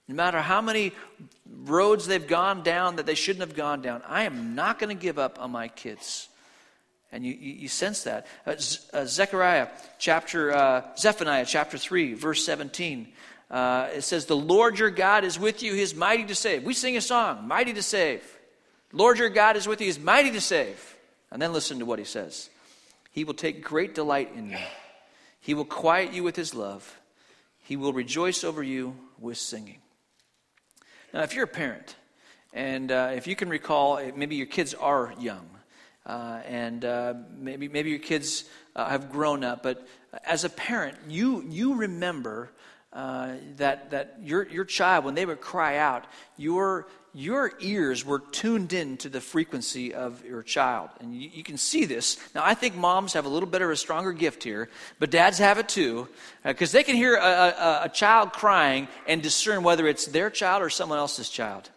No 0.09 0.15
matter 0.15 0.41
how 0.41 0.61
many 0.61 0.93
roads 1.49 2.07
they've 2.07 2.27
gone 2.27 2.63
down 2.63 2.97
that 2.97 3.07
they 3.07 3.15
shouldn't 3.15 3.47
have 3.47 3.57
gone 3.57 3.81
down, 3.81 4.03
I 4.07 4.25
am 4.25 4.55
not 4.55 4.79
going 4.79 4.95
to 4.95 5.01
give 5.01 5.19
up 5.19 5.41
on 5.41 5.51
my 5.51 5.69
kids. 5.69 6.29
And 7.11 7.25
you, 7.25 7.33
you, 7.33 7.53
you 7.53 7.69
sense 7.69 8.03
that. 8.03 8.27
Uh, 8.45 8.57
uh, 8.93 9.05
Zechariah 9.07 9.69
chapter, 9.99 10.55
uh, 10.55 10.83
Zephaniah 10.99 11.47
chapter 11.47 11.79
3, 11.79 12.15
verse 12.15 12.45
17. 12.45 13.09
Uh, 13.51 13.89
it 13.95 14.03
says, 14.03 14.27
The 14.27 14.37
Lord 14.37 14.79
your 14.79 14.91
God 14.91 15.25
is 15.25 15.39
with 15.39 15.63
you, 15.63 15.75
he 15.75 15.83
is 15.83 15.95
mighty 15.95 16.25
to 16.25 16.35
save. 16.35 16.65
We 16.65 16.75
sing 16.75 16.97
a 16.97 17.01
song, 17.01 17.47
mighty 17.47 17.73
to 17.75 17.83
save. 17.83 18.23
Lord 18.93 19.19
your 19.19 19.29
God 19.29 19.57
is 19.57 19.67
with 19.67 19.81
you, 19.81 19.85
he 19.85 19.91
is 19.91 19.99
mighty 19.99 20.31
to 20.31 20.41
save. 20.41 20.97
And 21.31 21.43
then 21.43 21.53
listen 21.53 21.81
to 21.81 21.85
what 21.85 21.99
he 21.99 22.05
says 22.05 22.49
He 23.11 23.25
will 23.25 23.35
take 23.35 23.65
great 23.65 23.95
delight 23.95 24.33
in 24.35 24.51
you, 24.51 24.59
he 25.41 25.55
will 25.55 25.65
quiet 25.65 26.13
you 26.13 26.23
with 26.23 26.37
his 26.37 26.55
love, 26.55 27.01
he 27.59 27.77
will 27.77 27.93
rejoice 27.93 28.45
over 28.45 28.63
you 28.63 28.97
with 29.19 29.39
singing. 29.39 29.79
Now, 31.13 31.23
if 31.23 31.35
you're 31.35 31.45
a 31.45 31.49
parent, 31.49 31.97
and 32.53 32.91
uh, 32.91 33.13
if 33.15 33.27
you 33.27 33.37
can 33.37 33.49
recall, 33.49 34.01
maybe 34.17 34.37
your 34.37 34.47
kids 34.47 34.75
are 34.75 35.13
young, 35.19 35.49
uh, 36.07 36.41
and 36.47 36.85
uh, 36.85 37.15
maybe, 37.37 37.69
maybe 37.69 37.91
your 37.91 37.99
kids 37.99 38.45
uh, 38.77 38.89
have 38.89 39.11
grown 39.11 39.45
up, 39.45 39.63
but 39.63 39.87
as 40.25 40.45
a 40.45 40.51
parent, 40.51 40.97
you, 41.09 41.45
you 41.49 41.75
remember 41.75 42.51
uh, 42.95 43.33
that, 43.57 43.91
that 43.91 44.17
your, 44.23 44.47
your 44.47 44.65
child, 44.65 45.05
when 45.05 45.15
they 45.15 45.27
would 45.27 45.41
cry 45.41 45.79
out, 45.79 46.05
your, 46.37 46.87
your 47.13 47.53
ears 47.61 48.05
were 48.05 48.21
tuned 48.21 48.73
in 48.73 48.97
to 48.99 49.09
the 49.09 49.21
frequency 49.21 49.93
of 49.93 50.25
your 50.25 50.43
child. 50.45 50.91
And 51.01 51.15
you, 51.15 51.29
you, 51.33 51.43
can 51.43 51.57
see 51.57 51.87
this. 51.87 52.19
Now, 52.35 52.43
I 52.45 52.55
think 52.55 52.77
moms 52.77 53.15
have 53.15 53.25
a 53.25 53.29
little 53.29 53.49
bit 53.49 53.63
of 53.63 53.71
a 53.71 53.77
stronger 53.77 54.13
gift 54.13 54.45
here, 54.45 54.69
but 55.01 55.11
dads 55.11 55.39
have 55.39 55.59
it 55.59 55.69
too, 55.69 56.09
because 56.45 56.73
uh, 56.73 56.79
they 56.79 56.85
can 56.85 56.95
hear 56.95 57.17
a, 57.17 57.21
a, 57.21 57.81
a 57.85 57.89
child 57.89 58.33
crying 58.33 58.87
and 59.09 59.21
discern 59.23 59.65
whether 59.65 59.89
it's 59.89 60.07
their 60.07 60.31
child 60.31 60.63
or 60.63 60.71
someone 60.71 60.99
else's 60.99 61.29
child. 61.29 61.71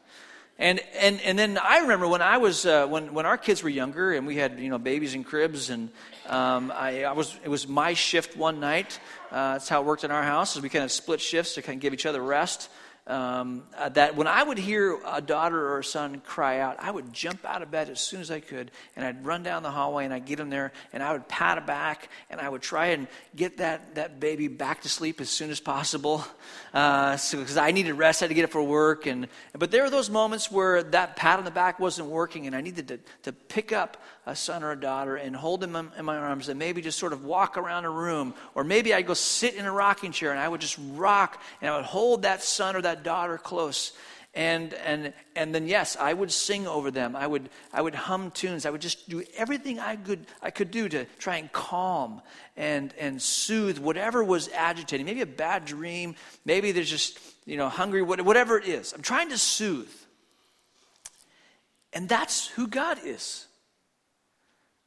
And, 0.60 0.82
and, 1.00 1.22
and 1.22 1.38
then 1.38 1.60
I 1.62 1.80
remember 1.80 2.08
when 2.08 2.24
I 2.24 2.38
was, 2.38 2.66
uh, 2.66 2.88
when, 2.88 3.14
when 3.14 3.28
our 3.28 3.38
kids 3.38 3.62
were 3.62 3.70
younger 3.70 4.14
and 4.14 4.26
we 4.26 4.38
had, 4.38 4.60
you 4.60 4.70
know, 4.70 4.80
babies 4.80 5.14
in 5.14 5.24
cribs 5.24 5.70
and 5.70 5.90
um, 6.28 6.74
I, 6.76 7.04
I, 7.04 7.12
was, 7.12 7.38
it 7.44 7.50
was 7.50 7.68
my 7.68 7.94
shift 7.94 8.36
one 8.36 8.60
night. 8.60 9.00
Uh, 9.32 9.54
that's 9.54 9.70
how 9.70 9.82
it 9.82 9.86
worked 9.86 10.04
in 10.04 10.10
our 10.10 10.24
house 10.24 10.56
is 10.56 10.64
we 10.64 10.70
kind 10.70 10.84
of 10.84 10.92
split 10.92 11.22
shifts 11.22 11.54
to 11.56 11.62
kind 11.62 11.78
of 11.78 11.82
give 11.82 11.94
each 11.94 12.08
other 12.08 12.22
rest 12.24 12.70
um, 13.08 13.64
uh, 13.78 13.90
that 13.90 14.16
when 14.16 14.28
I 14.28 14.44
would 14.44 14.58
hear 14.58 15.00
a 15.06 15.22
daughter 15.22 15.70
or 15.70 15.80
a 15.80 15.84
son 15.84 16.22
cry 16.26 16.60
out, 16.60 16.76
I 16.80 16.92
would 16.92 17.14
jump 17.14 17.46
out 17.46 17.62
of 17.62 17.72
bed 17.72 17.90
as 17.90 18.02
soon 18.02 18.20
as 18.20 18.30
I 18.30 18.42
could, 18.42 18.70
and 18.96 19.06
I'd 19.06 19.26
run 19.26 19.44
down 19.44 19.64
the 19.64 19.72
hallway 19.72 20.04
and 20.06 20.14
I'd 20.14 20.26
get 20.26 20.40
him 20.40 20.50
there, 20.50 20.74
and 20.92 21.02
I 21.02 21.14
would 21.14 21.28
pat 21.28 21.58
it 21.58 21.66
back, 21.66 22.10
and 22.30 22.42
I 22.42 22.50
would 22.50 22.62
try 22.62 22.88
and 22.88 23.08
get 23.36 23.58
that, 23.58 23.96
that 23.96 24.20
baby 24.20 24.50
back 24.50 24.82
to 24.82 24.90
sleep 24.90 25.22
as 25.22 25.30
soon 25.30 25.50
as 25.52 25.60
possible, 25.62 26.26
because 26.72 27.38
uh, 27.42 27.46
so, 27.46 27.62
I 27.62 27.72
needed 27.72 27.94
rest, 27.94 28.22
I 28.22 28.26
had 28.26 28.30
to 28.30 28.36
get 28.36 28.44
up 28.44 28.52
for 28.52 28.62
work, 28.62 29.06
and 29.06 29.28
but 29.58 29.72
there 29.72 29.84
were 29.84 29.90
those 29.90 30.10
moments 30.10 30.52
where 30.52 30.84
that 30.84 31.16
pat 31.16 31.40
on 31.40 31.46
the 31.46 31.52
back 31.52 31.80
wasn't 31.80 32.10
working, 32.10 32.46
and 32.46 32.56
I 32.56 32.62
needed 32.62 32.90
to, 32.90 33.00
to 33.24 33.32
pick 33.32 33.72
up 33.72 33.98
a 34.26 34.36
son 34.36 34.62
or 34.62 34.72
a 34.72 34.80
daughter 34.80 35.16
and 35.16 35.34
hold 35.34 35.62
them 35.62 35.76
in, 35.78 35.90
in 35.98 36.04
my 36.04 36.18
arms, 36.18 36.50
and 36.50 36.60
maybe 36.60 36.82
just 36.82 37.00
sort 37.00 37.14
of 37.14 37.24
walk 37.24 37.58
around 37.58 37.86
a 37.86 37.90
room, 37.90 38.34
or 38.54 38.66
maybe 38.66 38.94
I'd 38.94 39.08
go 39.08 39.14
sit 39.14 39.56
in 39.56 39.66
a 39.66 39.72
rocking 39.72 40.12
chair, 40.12 40.32
and 40.32 40.40
I 40.40 40.48
would 40.48 40.60
just 40.60 40.78
rock, 40.94 41.42
and 41.62 41.70
I 41.70 41.78
would 41.78 41.86
hold 41.86 42.24
that 42.24 42.44
son 42.44 42.76
or 42.76 42.82
that 42.82 42.97
that 42.98 43.04
daughter 43.04 43.38
close. 43.38 43.94
And, 44.34 44.74
and, 44.76 45.14
and 45.36 45.54
then, 45.54 45.68
yes, 45.68 45.98
I 46.00 46.14
would 46.14 46.32
sing 46.32 46.68
over 46.68 46.92
them. 46.92 47.16
I 47.16 47.26
would, 47.26 47.50
I 47.74 47.82
would 47.82 47.96
hum 47.96 48.32
tunes. 48.32 48.66
I 48.66 48.70
would 48.70 48.82
just 48.82 49.10
do 49.10 49.24
everything 49.36 49.80
I 49.80 49.96
could, 49.96 50.28
I 50.42 50.52
could 50.52 50.70
do 50.70 50.88
to 50.90 51.06
try 51.18 51.38
and 51.38 51.52
calm 51.52 52.22
and, 52.56 52.94
and 53.00 53.20
soothe 53.20 53.80
whatever 53.80 54.24
was 54.24 54.50
agitating. 54.50 55.06
Maybe 55.06 55.22
a 55.22 55.26
bad 55.26 55.66
dream. 55.66 56.16
Maybe 56.46 56.72
they're 56.72 56.84
just, 56.84 57.20
you 57.46 57.58
know, 57.58 57.70
hungry, 57.70 58.04
whatever 58.04 58.58
it 58.58 58.68
is. 58.68 58.94
I'm 58.94 59.02
trying 59.02 59.30
to 59.30 59.38
soothe. 59.38 59.90
And 61.94 62.08
that's 62.08 62.48
who 62.48 62.68
God 62.68 63.00
is. 63.04 63.48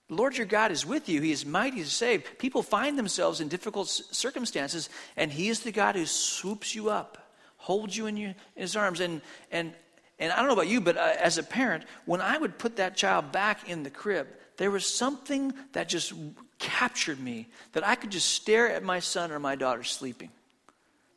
The 0.09 0.15
Lord 0.15 0.37
your 0.37 0.47
God 0.47 0.71
is 0.71 0.87
with 0.87 1.09
you. 1.09 1.21
He 1.23 1.33
is 1.33 1.45
mighty 1.47 1.83
to 1.83 1.91
save. 1.91 2.39
People 2.39 2.63
find 2.63 2.99
themselves 2.99 3.41
in 3.41 3.49
difficult 3.49 3.89
circumstances, 3.89 4.91
and 5.17 5.33
He 5.33 5.49
is 5.49 5.61
the 5.61 5.73
God 5.73 5.97
who 5.97 6.07
swoops 6.07 6.75
you 6.75 6.91
up 6.91 7.30
holds 7.61 7.97
you 7.97 8.07
in, 8.07 8.17
your, 8.17 8.31
in 8.31 8.63
his 8.63 8.75
arms. 8.75 9.01
And, 9.01 9.21
and, 9.53 9.73
and 10.19 10.33
I 10.33 10.37
don't 10.37 10.47
know 10.47 10.55
about 10.55 10.69
you, 10.69 10.81
but 10.81 10.97
uh, 10.97 11.13
as 11.19 11.39
a 11.39 11.43
parent, 11.43 11.85
when 12.07 12.21
I 12.21 12.39
would 12.39 12.59
put 12.59 12.77
that 12.77 12.97
child 12.97 13.33
back 13.33 13.69
in 13.69 13.83
the 13.83 13.91
crib, 13.91 14.27
there 14.57 14.71
was 14.71 14.87
something 14.87 15.53
that 15.73 15.89
just 15.89 16.13
captured 16.59 17.21
me 17.21 17.49
that 17.73 17.87
I 17.87 17.95
could 17.95 18.11
just 18.11 18.31
stare 18.31 18.71
at 18.71 18.83
my 18.83 18.99
son 18.99 19.31
or 19.31 19.39
my 19.39 19.57
daughter 19.57 19.85
sleeping. 19.85 20.31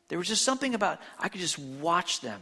There 0.08 0.18
was 0.18 0.28
just 0.28 0.44
something 0.44 0.74
about 0.74 1.00
I 1.18 1.28
could 1.28 1.40
just 1.40 1.58
watch 1.58 2.20
them. 2.20 2.40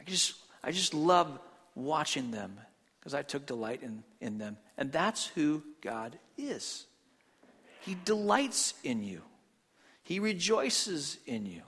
I 0.00 0.04
just 0.04 0.34
I 0.64 0.72
just 0.72 0.94
love 0.94 1.38
watching 1.74 2.30
them 2.30 2.58
because 2.98 3.14
I 3.14 3.22
took 3.22 3.46
delight 3.46 3.82
in, 3.82 4.02
in 4.20 4.38
them. 4.38 4.56
And 4.76 4.90
that's 4.90 5.26
who 5.26 5.62
God 5.80 6.18
is. 6.36 6.86
He 7.80 7.96
delights 8.04 8.74
in 8.82 9.02
you. 9.02 9.22
He 10.02 10.18
rejoices 10.18 11.18
in 11.26 11.46
you. 11.46 11.62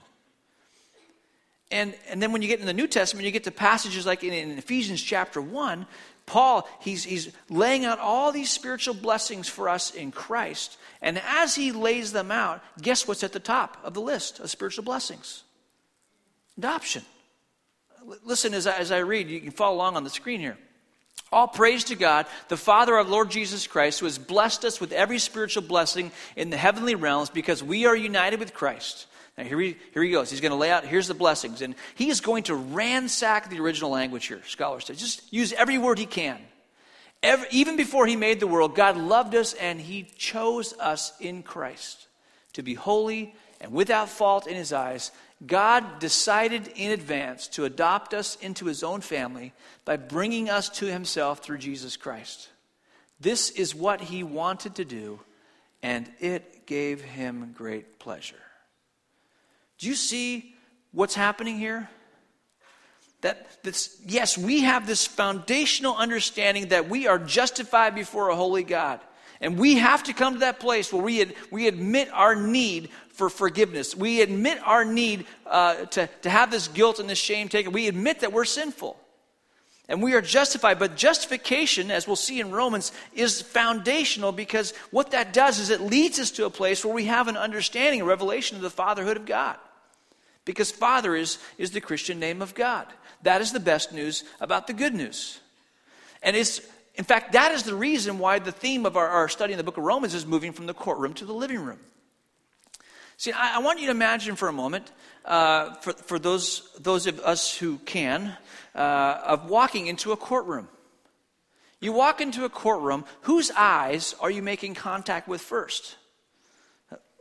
And, 1.71 1.95
and 2.09 2.21
then 2.21 2.33
when 2.33 2.41
you 2.41 2.49
get 2.49 2.59
in 2.59 2.65
the 2.65 2.73
New 2.73 2.87
Testament, 2.87 3.25
you 3.25 3.31
get 3.31 3.45
to 3.45 3.51
passages 3.51 4.05
like 4.05 4.23
in, 4.23 4.33
in 4.33 4.57
Ephesians 4.57 5.01
chapter 5.01 5.41
1, 5.41 5.87
Paul, 6.25 6.67
he's, 6.81 7.03
he's 7.03 7.31
laying 7.49 7.85
out 7.85 7.99
all 7.99 8.31
these 8.31 8.49
spiritual 8.49 8.93
blessings 8.93 9.47
for 9.47 9.69
us 9.69 9.91
in 9.91 10.11
Christ. 10.11 10.77
And 11.01 11.19
as 11.27 11.55
he 11.55 11.71
lays 11.71 12.11
them 12.11 12.31
out, 12.31 12.61
guess 12.81 13.07
what's 13.07 13.23
at 13.23 13.33
the 13.33 13.39
top 13.39 13.77
of 13.83 13.93
the 13.93 14.01
list 14.01 14.39
of 14.39 14.49
spiritual 14.49 14.83
blessings? 14.83 15.43
Adoption. 16.57 17.03
Listen 18.23 18.53
as 18.53 18.67
I, 18.67 18.77
as 18.77 18.91
I 18.91 18.99
read, 18.99 19.29
you 19.29 19.39
can 19.39 19.51
follow 19.51 19.75
along 19.75 19.95
on 19.95 20.03
the 20.03 20.09
screen 20.09 20.39
here. 20.39 20.57
All 21.31 21.47
praise 21.47 21.85
to 21.85 21.95
God, 21.95 22.25
the 22.49 22.57
Father 22.57 22.97
of 22.97 23.09
Lord 23.09 23.31
Jesus 23.31 23.65
Christ, 23.65 23.99
who 23.99 24.05
has 24.05 24.17
blessed 24.17 24.65
us 24.65 24.81
with 24.81 24.91
every 24.91 25.17
spiritual 25.17 25.63
blessing 25.63 26.11
in 26.35 26.49
the 26.49 26.57
heavenly 26.57 26.95
realms 26.95 27.29
because 27.29 27.63
we 27.63 27.85
are 27.85 27.95
united 27.95 28.39
with 28.39 28.53
Christ. 28.53 29.07
Now, 29.37 29.43
here 29.45 29.59
he, 29.59 29.77
here 29.93 30.03
he 30.03 30.11
goes. 30.11 30.29
He's 30.29 30.41
going 30.41 30.51
to 30.51 30.57
lay 30.57 30.71
out, 30.71 30.85
here's 30.85 31.07
the 31.07 31.13
blessings. 31.13 31.61
And 31.61 31.75
he 31.95 32.09
is 32.09 32.21
going 32.21 32.43
to 32.43 32.55
ransack 32.55 33.49
the 33.49 33.59
original 33.59 33.89
language 33.89 34.25
here, 34.25 34.41
scholars 34.45 34.85
say. 34.85 34.93
Just 34.93 35.31
use 35.31 35.53
every 35.53 35.77
word 35.77 35.99
he 35.99 36.05
can. 36.05 36.37
Every, 37.23 37.47
even 37.51 37.77
before 37.77 38.07
he 38.07 38.15
made 38.15 38.39
the 38.39 38.47
world, 38.47 38.75
God 38.75 38.97
loved 38.97 39.35
us 39.35 39.53
and 39.53 39.79
he 39.79 40.07
chose 40.17 40.73
us 40.79 41.13
in 41.19 41.43
Christ 41.43 42.07
to 42.53 42.63
be 42.63 42.73
holy 42.73 43.35
and 43.61 43.71
without 43.71 44.09
fault 44.09 44.47
in 44.47 44.55
his 44.55 44.73
eyes. 44.73 45.11
God 45.45 45.99
decided 45.99 46.67
in 46.75 46.91
advance 46.91 47.47
to 47.49 47.65
adopt 47.65 48.13
us 48.13 48.35
into 48.41 48.65
his 48.65 48.83
own 48.83 49.01
family 49.01 49.53
by 49.85 49.97
bringing 49.97 50.49
us 50.49 50.69
to 50.69 50.85
himself 50.85 51.39
through 51.39 51.59
Jesus 51.59 51.95
Christ. 51.95 52.49
This 53.19 53.49
is 53.51 53.75
what 53.75 54.01
he 54.01 54.23
wanted 54.23 54.75
to 54.75 54.85
do, 54.85 55.19
and 55.83 56.11
it 56.19 56.65
gave 56.65 57.01
him 57.01 57.53
great 57.55 57.99
pleasure. 57.99 58.35
Do 59.81 59.87
you 59.87 59.95
see 59.95 60.53
what's 60.91 61.15
happening 61.15 61.57
here? 61.57 61.89
That 63.21 63.63
that's, 63.63 63.99
yes, 64.05 64.37
we 64.37 64.61
have 64.61 64.85
this 64.85 65.07
foundational 65.07 65.95
understanding 65.95 66.67
that 66.67 66.87
we 66.87 67.07
are 67.07 67.17
justified 67.17 67.95
before 67.95 68.29
a 68.29 68.35
holy 68.35 68.63
God. 68.63 68.99
And 69.39 69.57
we 69.57 69.77
have 69.77 70.03
to 70.03 70.13
come 70.13 70.33
to 70.33 70.39
that 70.41 70.59
place 70.59 70.93
where 70.93 71.01
we, 71.01 71.23
ad, 71.23 71.33
we 71.49 71.67
admit 71.67 72.09
our 72.13 72.35
need 72.35 72.89
for 73.13 73.27
forgiveness. 73.27 73.95
We 73.95 74.21
admit 74.21 74.59
our 74.63 74.85
need 74.85 75.25
uh, 75.47 75.85
to, 75.85 76.07
to 76.21 76.29
have 76.29 76.51
this 76.51 76.67
guilt 76.67 76.99
and 76.99 77.09
this 77.09 77.17
shame 77.17 77.49
taken. 77.49 77.71
We 77.71 77.87
admit 77.87 78.19
that 78.19 78.33
we're 78.33 78.45
sinful. 78.45 78.99
And 79.89 80.03
we 80.03 80.13
are 80.13 80.21
justified. 80.21 80.77
But 80.77 80.95
justification, 80.95 81.89
as 81.89 82.05
we'll 82.05 82.15
see 82.15 82.39
in 82.39 82.51
Romans, 82.51 82.91
is 83.15 83.41
foundational 83.41 84.31
because 84.31 84.75
what 84.91 85.09
that 85.11 85.33
does 85.33 85.57
is 85.57 85.71
it 85.71 85.81
leads 85.81 86.19
us 86.19 86.29
to 86.31 86.45
a 86.45 86.51
place 86.51 86.85
where 86.85 86.93
we 86.93 87.05
have 87.05 87.27
an 87.27 87.35
understanding, 87.35 88.01
a 88.01 88.05
revelation 88.05 88.57
of 88.57 88.61
the 88.61 88.69
fatherhood 88.69 89.17
of 89.17 89.25
God. 89.25 89.57
Because 90.45 90.71
Father 90.71 91.15
is, 91.15 91.37
is 91.57 91.71
the 91.71 91.81
Christian 91.81 92.19
name 92.19 92.41
of 92.41 92.55
God. 92.55 92.87
That 93.23 93.41
is 93.41 93.51
the 93.51 93.59
best 93.59 93.93
news 93.93 94.23
about 94.39 94.67
the 94.67 94.73
good 94.73 94.93
news. 94.93 95.39
And 96.23 96.35
it's, 96.35 96.61
in 96.95 97.03
fact, 97.03 97.33
that 97.33 97.51
is 97.51 97.63
the 97.63 97.75
reason 97.75 98.19
why 98.19 98.39
the 98.39 98.51
theme 98.51 98.85
of 98.85 98.97
our, 98.97 99.07
our 99.07 99.29
study 99.29 99.53
in 99.53 99.57
the 99.57 99.63
book 99.63 99.77
of 99.77 99.83
Romans 99.83 100.13
is 100.13 100.25
moving 100.25 100.51
from 100.51 100.65
the 100.65 100.73
courtroom 100.73 101.13
to 101.15 101.25
the 101.25 101.33
living 101.33 101.59
room. 101.59 101.79
See, 103.17 103.31
I, 103.31 103.57
I 103.57 103.59
want 103.59 103.79
you 103.79 103.85
to 103.85 103.91
imagine 103.91 104.35
for 104.35 104.47
a 104.47 104.53
moment, 104.53 104.91
uh, 105.25 105.75
for, 105.75 105.93
for 105.93 106.17
those, 106.17 106.67
those 106.79 107.05
of 107.05 107.19
us 107.19 107.55
who 107.55 107.77
can, 107.79 108.35
uh, 108.73 109.21
of 109.25 109.47
walking 109.47 109.85
into 109.85 110.11
a 110.11 110.17
courtroom. 110.17 110.67
You 111.79 111.93
walk 111.93 112.21
into 112.21 112.45
a 112.45 112.49
courtroom, 112.49 113.05
whose 113.21 113.51
eyes 113.51 114.15
are 114.19 114.31
you 114.31 114.41
making 114.41 114.75
contact 114.75 115.27
with 115.27 115.41
first? 115.41 115.97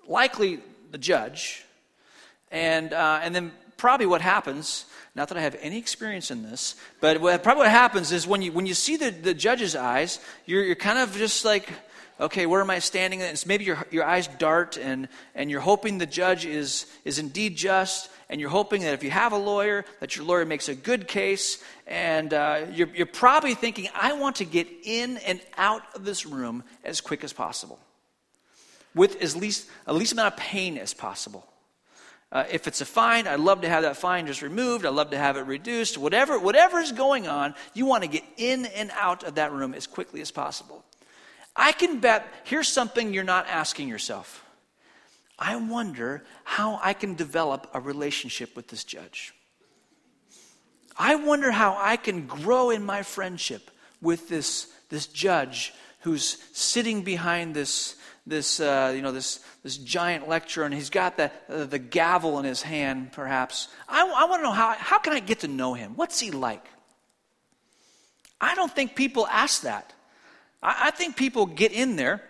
Likely 0.06 0.60
the 0.90 0.98
judge, 0.98 1.64
and, 2.50 2.92
uh, 2.92 3.20
and 3.22 3.34
then 3.34 3.52
probably 3.76 4.06
what 4.06 4.20
happens, 4.20 4.84
not 5.14 5.28
that 5.28 5.38
I 5.38 5.40
have 5.40 5.56
any 5.60 5.78
experience 5.78 6.30
in 6.30 6.42
this, 6.42 6.74
but 7.00 7.20
what, 7.20 7.42
probably 7.42 7.62
what 7.62 7.70
happens 7.70 8.12
is 8.12 8.26
when 8.26 8.42
you, 8.42 8.52
when 8.52 8.66
you 8.66 8.74
see 8.74 8.96
the, 8.96 9.10
the 9.10 9.34
judge's 9.34 9.74
eyes, 9.74 10.20
you're, 10.46 10.62
you're 10.62 10.76
kind 10.76 10.98
of 10.98 11.16
just 11.16 11.44
like, 11.44 11.68
okay, 12.20 12.44
where 12.46 12.60
am 12.60 12.70
I 12.70 12.78
standing? 12.78 13.22
And 13.22 13.42
maybe 13.46 13.64
your, 13.64 13.84
your 13.90 14.04
eyes 14.04 14.28
dart 14.38 14.76
and, 14.76 15.08
and 15.34 15.50
you're 15.50 15.60
hoping 15.60 15.98
the 15.98 16.06
judge 16.06 16.44
is, 16.44 16.86
is 17.04 17.18
indeed 17.18 17.56
just, 17.56 18.10
and 18.28 18.40
you're 18.40 18.50
hoping 18.50 18.82
that 18.82 18.94
if 18.94 19.02
you 19.02 19.10
have 19.10 19.32
a 19.32 19.38
lawyer, 19.38 19.84
that 20.00 20.14
your 20.14 20.24
lawyer 20.24 20.44
makes 20.44 20.68
a 20.68 20.74
good 20.74 21.08
case, 21.08 21.62
and 21.86 22.32
uh, 22.32 22.66
you're, 22.72 22.88
you're 22.94 23.06
probably 23.06 23.54
thinking, 23.54 23.88
I 23.94 24.12
want 24.12 24.36
to 24.36 24.44
get 24.44 24.68
in 24.84 25.16
and 25.18 25.40
out 25.56 25.82
of 25.94 26.04
this 26.04 26.26
room 26.26 26.62
as 26.84 27.00
quick 27.00 27.24
as 27.24 27.32
possible, 27.32 27.80
with 28.94 29.20
as 29.22 29.34
least, 29.34 29.68
a 29.86 29.92
least 29.92 30.12
amount 30.12 30.34
of 30.34 30.38
pain 30.38 30.78
as 30.78 30.94
possible. 30.94 31.46
Uh, 32.32 32.44
if 32.50 32.68
it's 32.68 32.80
a 32.80 32.84
fine, 32.84 33.26
I'd 33.26 33.40
love 33.40 33.62
to 33.62 33.68
have 33.68 33.82
that 33.82 33.96
fine 33.96 34.26
just 34.26 34.40
removed. 34.42 34.86
I'd 34.86 34.90
love 34.90 35.10
to 35.10 35.18
have 35.18 35.36
it 35.36 35.42
reduced. 35.42 35.98
Whatever, 35.98 36.38
whatever 36.38 36.78
is 36.78 36.92
going 36.92 37.26
on, 37.26 37.54
you 37.74 37.86
want 37.86 38.04
to 38.04 38.08
get 38.08 38.22
in 38.36 38.66
and 38.66 38.90
out 38.94 39.24
of 39.24 39.34
that 39.34 39.52
room 39.52 39.74
as 39.74 39.86
quickly 39.86 40.20
as 40.20 40.30
possible. 40.30 40.84
I 41.56 41.72
can 41.72 41.98
bet, 41.98 42.26
here's 42.44 42.68
something 42.68 43.12
you're 43.12 43.24
not 43.24 43.48
asking 43.48 43.88
yourself. 43.88 44.44
I 45.38 45.56
wonder 45.56 46.22
how 46.44 46.78
I 46.82 46.92
can 46.92 47.14
develop 47.14 47.68
a 47.74 47.80
relationship 47.80 48.54
with 48.54 48.68
this 48.68 48.84
judge. 48.84 49.34
I 50.96 51.16
wonder 51.16 51.50
how 51.50 51.76
I 51.80 51.96
can 51.96 52.26
grow 52.26 52.70
in 52.70 52.84
my 52.84 53.02
friendship 53.02 53.70
with 54.02 54.28
this, 54.28 54.70
this 54.90 55.06
judge 55.06 55.72
who's 56.00 56.38
sitting 56.52 57.02
behind 57.02 57.54
this, 57.54 57.96
this, 58.26 58.60
uh, 58.60 58.92
you 58.94 59.02
know, 59.02 59.12
this, 59.12 59.40
this 59.62 59.76
giant 59.76 60.28
lecture 60.28 60.62
and 60.64 60.74
he's 60.74 60.90
got 60.90 61.16
the, 61.16 61.30
uh, 61.48 61.64
the 61.64 61.78
gavel 61.78 62.38
in 62.38 62.44
his 62.44 62.62
hand, 62.62 63.12
perhaps. 63.12 63.68
I, 63.88 64.02
I 64.02 64.24
want 64.26 64.40
to 64.40 64.44
know 64.44 64.52
how, 64.52 64.74
how 64.78 64.98
can 64.98 65.12
I 65.12 65.20
get 65.20 65.40
to 65.40 65.48
know 65.48 65.74
him? 65.74 65.96
What's 65.96 66.20
he 66.20 66.30
like? 66.30 66.64
I 68.40 68.54
don't 68.54 68.72
think 68.72 68.94
people 68.94 69.26
ask 69.26 69.62
that. 69.62 69.92
I, 70.62 70.86
I 70.86 70.90
think 70.90 71.16
people 71.16 71.46
get 71.46 71.72
in 71.72 71.96
there, 71.96 72.22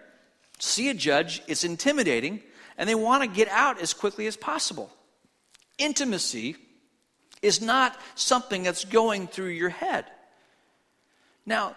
see 0.58 0.88
a 0.88 0.94
judge, 0.94 1.42
it's 1.46 1.64
intimidating, 1.64 2.40
and 2.78 2.88
they 2.88 2.94
want 2.94 3.22
to 3.22 3.28
get 3.28 3.48
out 3.48 3.80
as 3.80 3.92
quickly 3.92 4.26
as 4.26 4.36
possible. 4.36 4.90
Intimacy 5.78 6.56
is 7.42 7.60
not 7.60 7.98
something 8.14 8.62
that's 8.62 8.84
going 8.84 9.26
through 9.26 9.48
your 9.48 9.70
head. 9.70 10.04
Now, 11.46 11.74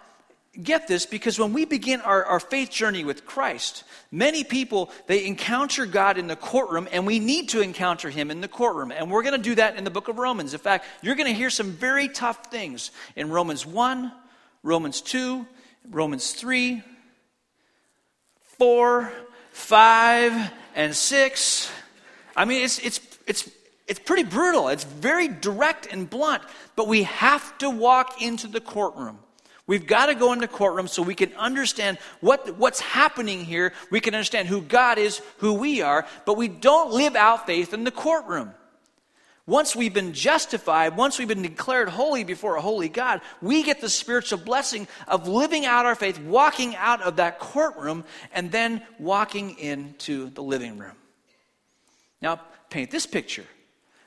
get 0.62 0.86
this 0.86 1.06
because 1.06 1.38
when 1.38 1.52
we 1.52 1.64
begin 1.64 2.00
our, 2.00 2.24
our 2.24 2.40
faith 2.40 2.70
journey 2.70 3.04
with 3.04 3.26
Christ, 3.26 3.84
many 4.10 4.44
people 4.44 4.90
they 5.06 5.26
encounter 5.26 5.86
God 5.86 6.18
in 6.18 6.26
the 6.26 6.36
courtroom, 6.36 6.88
and 6.92 7.06
we 7.06 7.18
need 7.18 7.50
to 7.50 7.60
encounter 7.60 8.10
Him 8.10 8.30
in 8.30 8.40
the 8.40 8.48
courtroom. 8.48 8.92
And 8.92 9.10
we're 9.10 9.22
going 9.22 9.36
to 9.36 9.42
do 9.42 9.54
that 9.56 9.76
in 9.76 9.84
the 9.84 9.90
book 9.90 10.08
of 10.08 10.18
Romans. 10.18 10.54
In 10.54 10.60
fact, 10.60 10.86
you're 11.02 11.16
going 11.16 11.32
to 11.32 11.34
hear 11.36 11.50
some 11.50 11.72
very 11.72 12.08
tough 12.08 12.46
things 12.46 12.90
in 13.16 13.30
Romans 13.30 13.66
1, 13.66 14.12
Romans 14.62 15.00
2, 15.00 15.46
Romans 15.90 16.32
3, 16.32 16.82
4, 18.58 19.12
5, 19.50 20.50
and 20.74 20.94
6. 20.94 21.70
I 22.36 22.44
mean, 22.44 22.64
it's, 22.64 22.78
it's, 22.78 23.00
it's, 23.26 23.50
it's 23.86 24.00
pretty 24.00 24.24
brutal. 24.24 24.68
It's 24.68 24.84
very 24.84 25.28
direct 25.28 25.86
and 25.92 26.08
blunt, 26.08 26.42
but 26.76 26.88
we 26.88 27.02
have 27.04 27.56
to 27.58 27.70
walk 27.70 28.22
into 28.22 28.46
the 28.46 28.60
courtroom. 28.60 29.18
We've 29.66 29.86
got 29.86 30.06
to 30.06 30.14
go 30.14 30.32
into 30.32 30.46
the 30.46 30.52
courtroom 30.52 30.88
so 30.88 31.02
we 31.02 31.14
can 31.14 31.32
understand 31.34 31.98
what, 32.20 32.58
what's 32.58 32.80
happening 32.80 33.44
here. 33.44 33.72
We 33.90 34.00
can 34.00 34.14
understand 34.14 34.48
who 34.48 34.60
God 34.60 34.98
is, 34.98 35.22
who 35.38 35.54
we 35.54 35.80
are, 35.80 36.06
but 36.26 36.36
we 36.36 36.48
don't 36.48 36.92
live 36.92 37.16
out 37.16 37.46
faith 37.46 37.72
in 37.72 37.84
the 37.84 37.90
courtroom. 37.90 38.52
Once 39.46 39.76
we've 39.76 39.92
been 39.92 40.14
justified, 40.14 40.96
once 40.96 41.18
we've 41.18 41.28
been 41.28 41.42
declared 41.42 41.88
holy 41.88 42.24
before 42.24 42.56
a 42.56 42.60
holy 42.62 42.88
God, 42.88 43.20
we 43.42 43.62
get 43.62 43.80
the 43.80 43.90
spiritual 43.90 44.38
blessing 44.38 44.88
of 45.06 45.28
living 45.28 45.66
out 45.66 45.84
our 45.84 45.94
faith, 45.94 46.18
walking 46.20 46.74
out 46.76 47.02
of 47.02 47.16
that 47.16 47.38
courtroom, 47.38 48.04
and 48.32 48.50
then 48.50 48.82
walking 48.98 49.58
into 49.58 50.30
the 50.30 50.42
living 50.42 50.78
room. 50.78 50.96
Now, 52.22 52.40
paint 52.70 52.90
this 52.90 53.04
picture. 53.06 53.44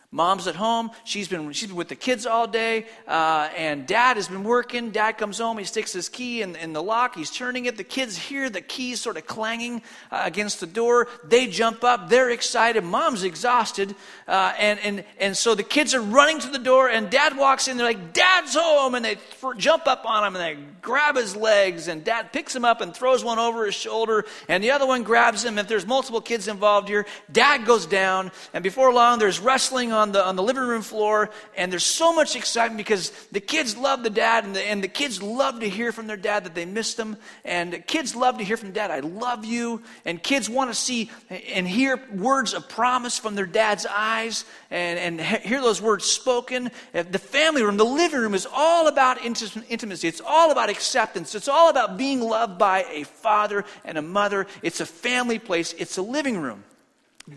Mom's 0.10 0.48
at 0.48 0.56
home. 0.56 0.92
She's 1.04 1.28
been, 1.28 1.52
she's 1.52 1.68
been 1.68 1.76
with 1.76 1.90
the 1.90 1.96
kids 1.96 2.26
all 2.26 2.48
day. 2.48 2.86
Uh, 3.06 3.50
and 3.58 3.86
dad 3.86 4.16
has 4.16 4.30
been 4.30 4.46
working. 4.46 4.92
Dad 4.92 5.18
comes 5.18 5.38
home. 5.38 5.58
He 5.58 5.66
sticks 5.66 5.92
his 5.92 6.08
key 6.08 6.42
in, 6.42 6.56
in 6.56 6.72
the 6.72 6.82
lock. 6.82 7.14
He's 7.14 7.30
turning 7.30 7.66
it. 7.66 7.76
The 7.76 7.84
kids 7.84 8.16
hear 8.16 8.50
the 8.50 8.62
keys 8.62 9.02
sort 9.02 9.18
of 9.18 9.28
clanging 9.28 9.82
uh, 10.10 10.22
against 10.24 10.62
the 10.62 10.66
door. 10.66 11.10
They 11.26 11.48
jump 11.48 11.84
up. 11.84 12.08
They're 12.08 12.30
excited. 12.30 12.86
Mom's 12.86 13.26
exhausted. 13.26 13.96
Uh, 14.30 14.54
and, 14.58 14.80
and, 14.80 15.04
and 15.20 15.36
so 15.36 15.56
the 15.56 15.64
kids 15.64 15.94
are 15.94 16.02
running 16.02 16.40
to 16.40 16.48
the 16.48 16.60
door. 16.60 16.88
And 16.90 17.10
dad 17.10 17.36
walks 17.36 17.68
in. 17.68 17.76
They're 17.76 17.86
like, 17.86 18.14
Dad's 18.14 18.56
home. 18.56 18.96
And 18.96 19.04
they 19.04 19.16
th- 19.16 19.58
jump 19.58 19.88
up 19.88 20.06
on 20.06 20.26
him 20.26 20.38
and 20.38 20.42
they 20.42 20.64
grab 20.82 21.18
his 21.18 21.36
legs. 21.36 21.90
And 21.90 22.06
dad 22.06 22.32
picks 22.32 22.56
him 22.56 22.64
up 22.64 22.80
and 22.80 22.96
throws 22.96 23.26
one 23.26 23.40
over 23.40 23.66
his 23.66 23.76
shoulder. 23.76 24.24
And 24.48 24.64
the 24.64 24.72
other 24.72 24.88
one 24.88 25.04
grabs 25.04 25.44
him. 25.44 25.58
If 25.58 25.68
there's 25.68 25.86
multiple 25.86 26.22
kids 26.22 26.48
involved 26.48 26.88
here, 26.88 27.06
dad 27.30 27.66
goes 27.66 27.86
down. 27.86 28.32
And 28.54 28.64
before 28.64 28.94
long, 28.94 29.20
there's 29.20 29.42
wrestling 29.42 29.92
on 29.98 30.07
the, 30.12 30.26
on 30.26 30.36
the 30.36 30.44
living 30.44 30.64
room 30.64 30.82
floor, 30.82 31.30
and 31.56 31.72
there's 31.72 31.84
so 31.84 32.14
much 32.14 32.36
excitement 32.36 32.78
because 32.78 33.12
the 33.32 33.40
kids 33.40 33.78
love 33.78 34.04
the 34.04 34.10
dad, 34.10 34.46
and 34.46 34.56
the, 34.56 34.62
and 34.62 34.84
the 34.84 34.88
kids 34.88 35.22
love 35.22 35.60
to 35.60 35.70
hear 35.70 35.92
from 35.92 36.08
their 36.08 36.18
dad 36.18 36.46
that 36.46 36.56
they 36.56 36.66
missed 36.66 36.98
them. 36.98 37.18
And 37.46 37.86
kids 37.88 38.16
love 38.16 38.38
to 38.38 38.44
hear 38.44 38.58
from 38.58 38.72
dad, 38.72 38.92
I 38.92 39.00
love 39.00 39.46
you. 39.46 39.82
And 40.06 40.22
kids 40.22 40.50
want 40.50 40.70
to 40.70 40.76
see 40.76 41.10
and 41.30 41.68
hear 41.68 42.02
words 42.14 42.54
of 42.54 42.68
promise 42.70 43.18
from 43.20 43.36
their 43.36 43.46
dad's 43.46 43.86
eyes 43.86 44.46
and, 44.72 45.00
and 45.00 45.22
hear 45.22 45.62
those 45.62 45.82
words 45.82 46.06
spoken. 46.06 46.72
Uh, 46.94 47.04
the 47.10 47.20
family 47.20 47.64
room, 47.64 47.78
the 47.78 47.86
living 47.86 48.20
room 48.20 48.34
is 48.34 48.48
all 48.52 48.88
about 48.88 49.24
intimacy, 49.24 50.08
it's 50.08 50.22
all 50.26 50.52
about 50.52 50.70
acceptance, 50.70 51.36
it's 51.36 51.48
all 51.48 51.70
about 51.70 51.98
being 51.98 52.22
loved 52.22 52.58
by 52.58 52.86
a 52.92 53.04
father 53.04 53.66
and 53.86 53.98
a 53.98 54.02
mother. 54.02 54.48
It's 54.62 54.82
a 54.82 54.86
family 54.86 55.40
place, 55.40 55.74
it's 55.78 55.98
a 55.98 56.02
living 56.02 56.40
room. 56.40 56.64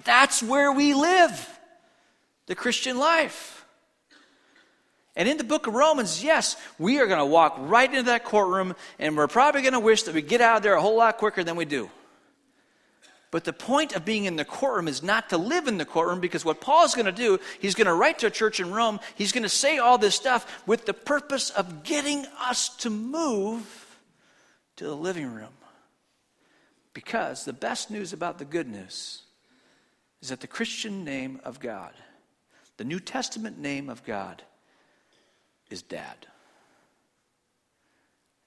That's 0.05 0.43
where 0.43 0.73
we 0.73 0.95
live 0.95 1.60
the 2.51 2.57
Christian 2.57 2.99
life. 2.99 3.65
And 5.15 5.29
in 5.29 5.37
the 5.37 5.45
book 5.45 5.69
of 5.69 5.75
Romans, 5.75 6.25
yes, 6.25 6.57
we 6.81 6.99
are 6.99 7.07
going 7.07 7.21
to 7.21 7.25
walk 7.25 7.55
right 7.61 7.89
into 7.89 8.03
that 8.07 8.25
courtroom, 8.25 8.75
and 8.99 9.17
we're 9.17 9.29
probably 9.29 9.63
going 9.63 9.75
to 9.75 9.79
wish 9.79 10.03
that 10.03 10.17
we 10.17 10.21
get 10.21 10.41
out 10.41 10.57
of 10.57 10.63
there 10.65 10.75
a 10.75 10.81
whole 10.81 10.97
lot 10.97 11.19
quicker 11.19 11.45
than 11.45 11.55
we 11.55 11.65
do. 11.65 11.89
But 13.31 13.45
the 13.45 13.53
point 13.53 13.95
of 13.95 14.05
being 14.05 14.25
in 14.25 14.35
the 14.35 14.45
courtroom 14.45 14.89
is 14.89 15.01
not 15.01 15.31
to 15.31 15.39
live 15.39 15.69
in 15.69 15.79
the 15.79 15.85
courtroom 15.85 16.19
because 16.19 16.45
what 16.45 16.61
Paul's 16.61 16.97
going 16.97 17.07
to 17.07 17.13
do, 17.13 17.39
he's 17.61 17.77
going 17.77 17.87
to 17.87 17.95
write 17.95 18.19
to 18.19 18.27
a 18.27 18.31
church 18.31 18.59
in 18.59 18.73
Rome, 18.73 18.99
he's 19.15 19.31
going 19.31 19.45
to 19.45 19.49
say 19.49 19.79
all 19.79 19.97
this 19.97 20.17
stuff 20.17 20.65
with 20.67 20.87
the 20.87 20.95
purpose 20.95 21.51
of 21.51 21.85
getting 21.85 22.27
us 22.41 22.69
to 22.79 22.91
move 22.91 23.97
to 24.75 24.85
the 24.87 24.97
living 24.97 25.33
room. 25.33 25.55
Because 26.95 27.45
the 27.45 27.53
best 27.53 27.93
news 27.93 28.13
about 28.13 28.39
the 28.39 28.45
good 28.45 28.67
news 28.67 29.23
is 30.21 30.31
that 30.31 30.41
the 30.41 30.49
Christian 30.49 31.05
name 31.05 31.41
of 31.45 31.61
God 31.61 31.93
the 32.81 32.85
New 32.87 32.99
Testament 32.99 33.59
name 33.59 33.91
of 33.91 34.03
God 34.07 34.43
is 35.69 35.83
Dad. 35.83 36.17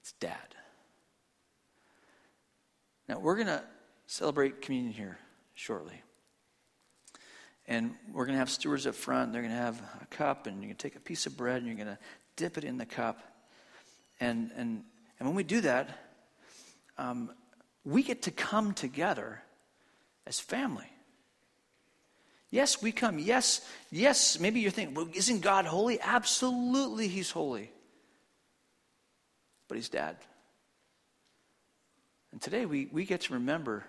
It's 0.00 0.10
Dad. 0.18 0.56
Now, 3.08 3.20
we're 3.20 3.36
going 3.36 3.46
to 3.46 3.62
celebrate 4.08 4.60
communion 4.60 4.92
here 4.92 5.18
shortly. 5.54 6.02
And 7.68 7.94
we're 8.12 8.24
going 8.24 8.34
to 8.34 8.40
have 8.40 8.50
stewards 8.50 8.88
up 8.88 8.96
front. 8.96 9.32
They're 9.32 9.42
going 9.42 9.54
to 9.54 9.56
have 9.56 9.80
a 10.02 10.06
cup, 10.06 10.48
and 10.48 10.56
you're 10.56 10.66
going 10.66 10.76
to 10.78 10.82
take 10.82 10.96
a 10.96 11.00
piece 11.00 11.26
of 11.26 11.36
bread, 11.36 11.58
and 11.58 11.66
you're 11.68 11.76
going 11.76 11.96
to 11.96 11.98
dip 12.34 12.58
it 12.58 12.64
in 12.64 12.76
the 12.76 12.86
cup. 12.86 13.20
And, 14.18 14.50
and, 14.56 14.82
and 15.20 15.28
when 15.28 15.36
we 15.36 15.44
do 15.44 15.60
that, 15.60 15.96
um, 16.98 17.30
we 17.84 18.02
get 18.02 18.22
to 18.22 18.32
come 18.32 18.74
together 18.74 19.44
as 20.26 20.40
family. 20.40 20.90
Yes, 22.54 22.80
we 22.80 22.92
come. 22.92 23.18
Yes, 23.18 23.68
yes, 23.90 24.38
maybe 24.38 24.60
you're 24.60 24.70
thinking, 24.70 24.94
well, 24.94 25.08
isn't 25.12 25.40
God 25.40 25.64
holy? 25.64 26.00
Absolutely, 26.00 27.08
He's 27.08 27.32
holy. 27.32 27.72
But 29.66 29.74
He's 29.74 29.88
dad. 29.88 30.16
And 32.30 32.40
today 32.40 32.64
we, 32.64 32.86
we 32.92 33.06
get 33.06 33.22
to 33.22 33.32
remember, 33.34 33.82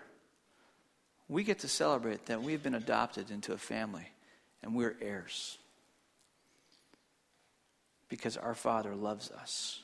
we 1.28 1.44
get 1.44 1.60
to 1.60 1.68
celebrate 1.68 2.26
that 2.26 2.42
we've 2.42 2.60
been 2.60 2.74
adopted 2.74 3.30
into 3.30 3.52
a 3.52 3.56
family 3.56 4.08
and 4.64 4.74
we're 4.74 4.96
heirs. 5.00 5.58
Because 8.08 8.36
our 8.36 8.56
Father 8.56 8.96
loves 8.96 9.30
us 9.30 9.80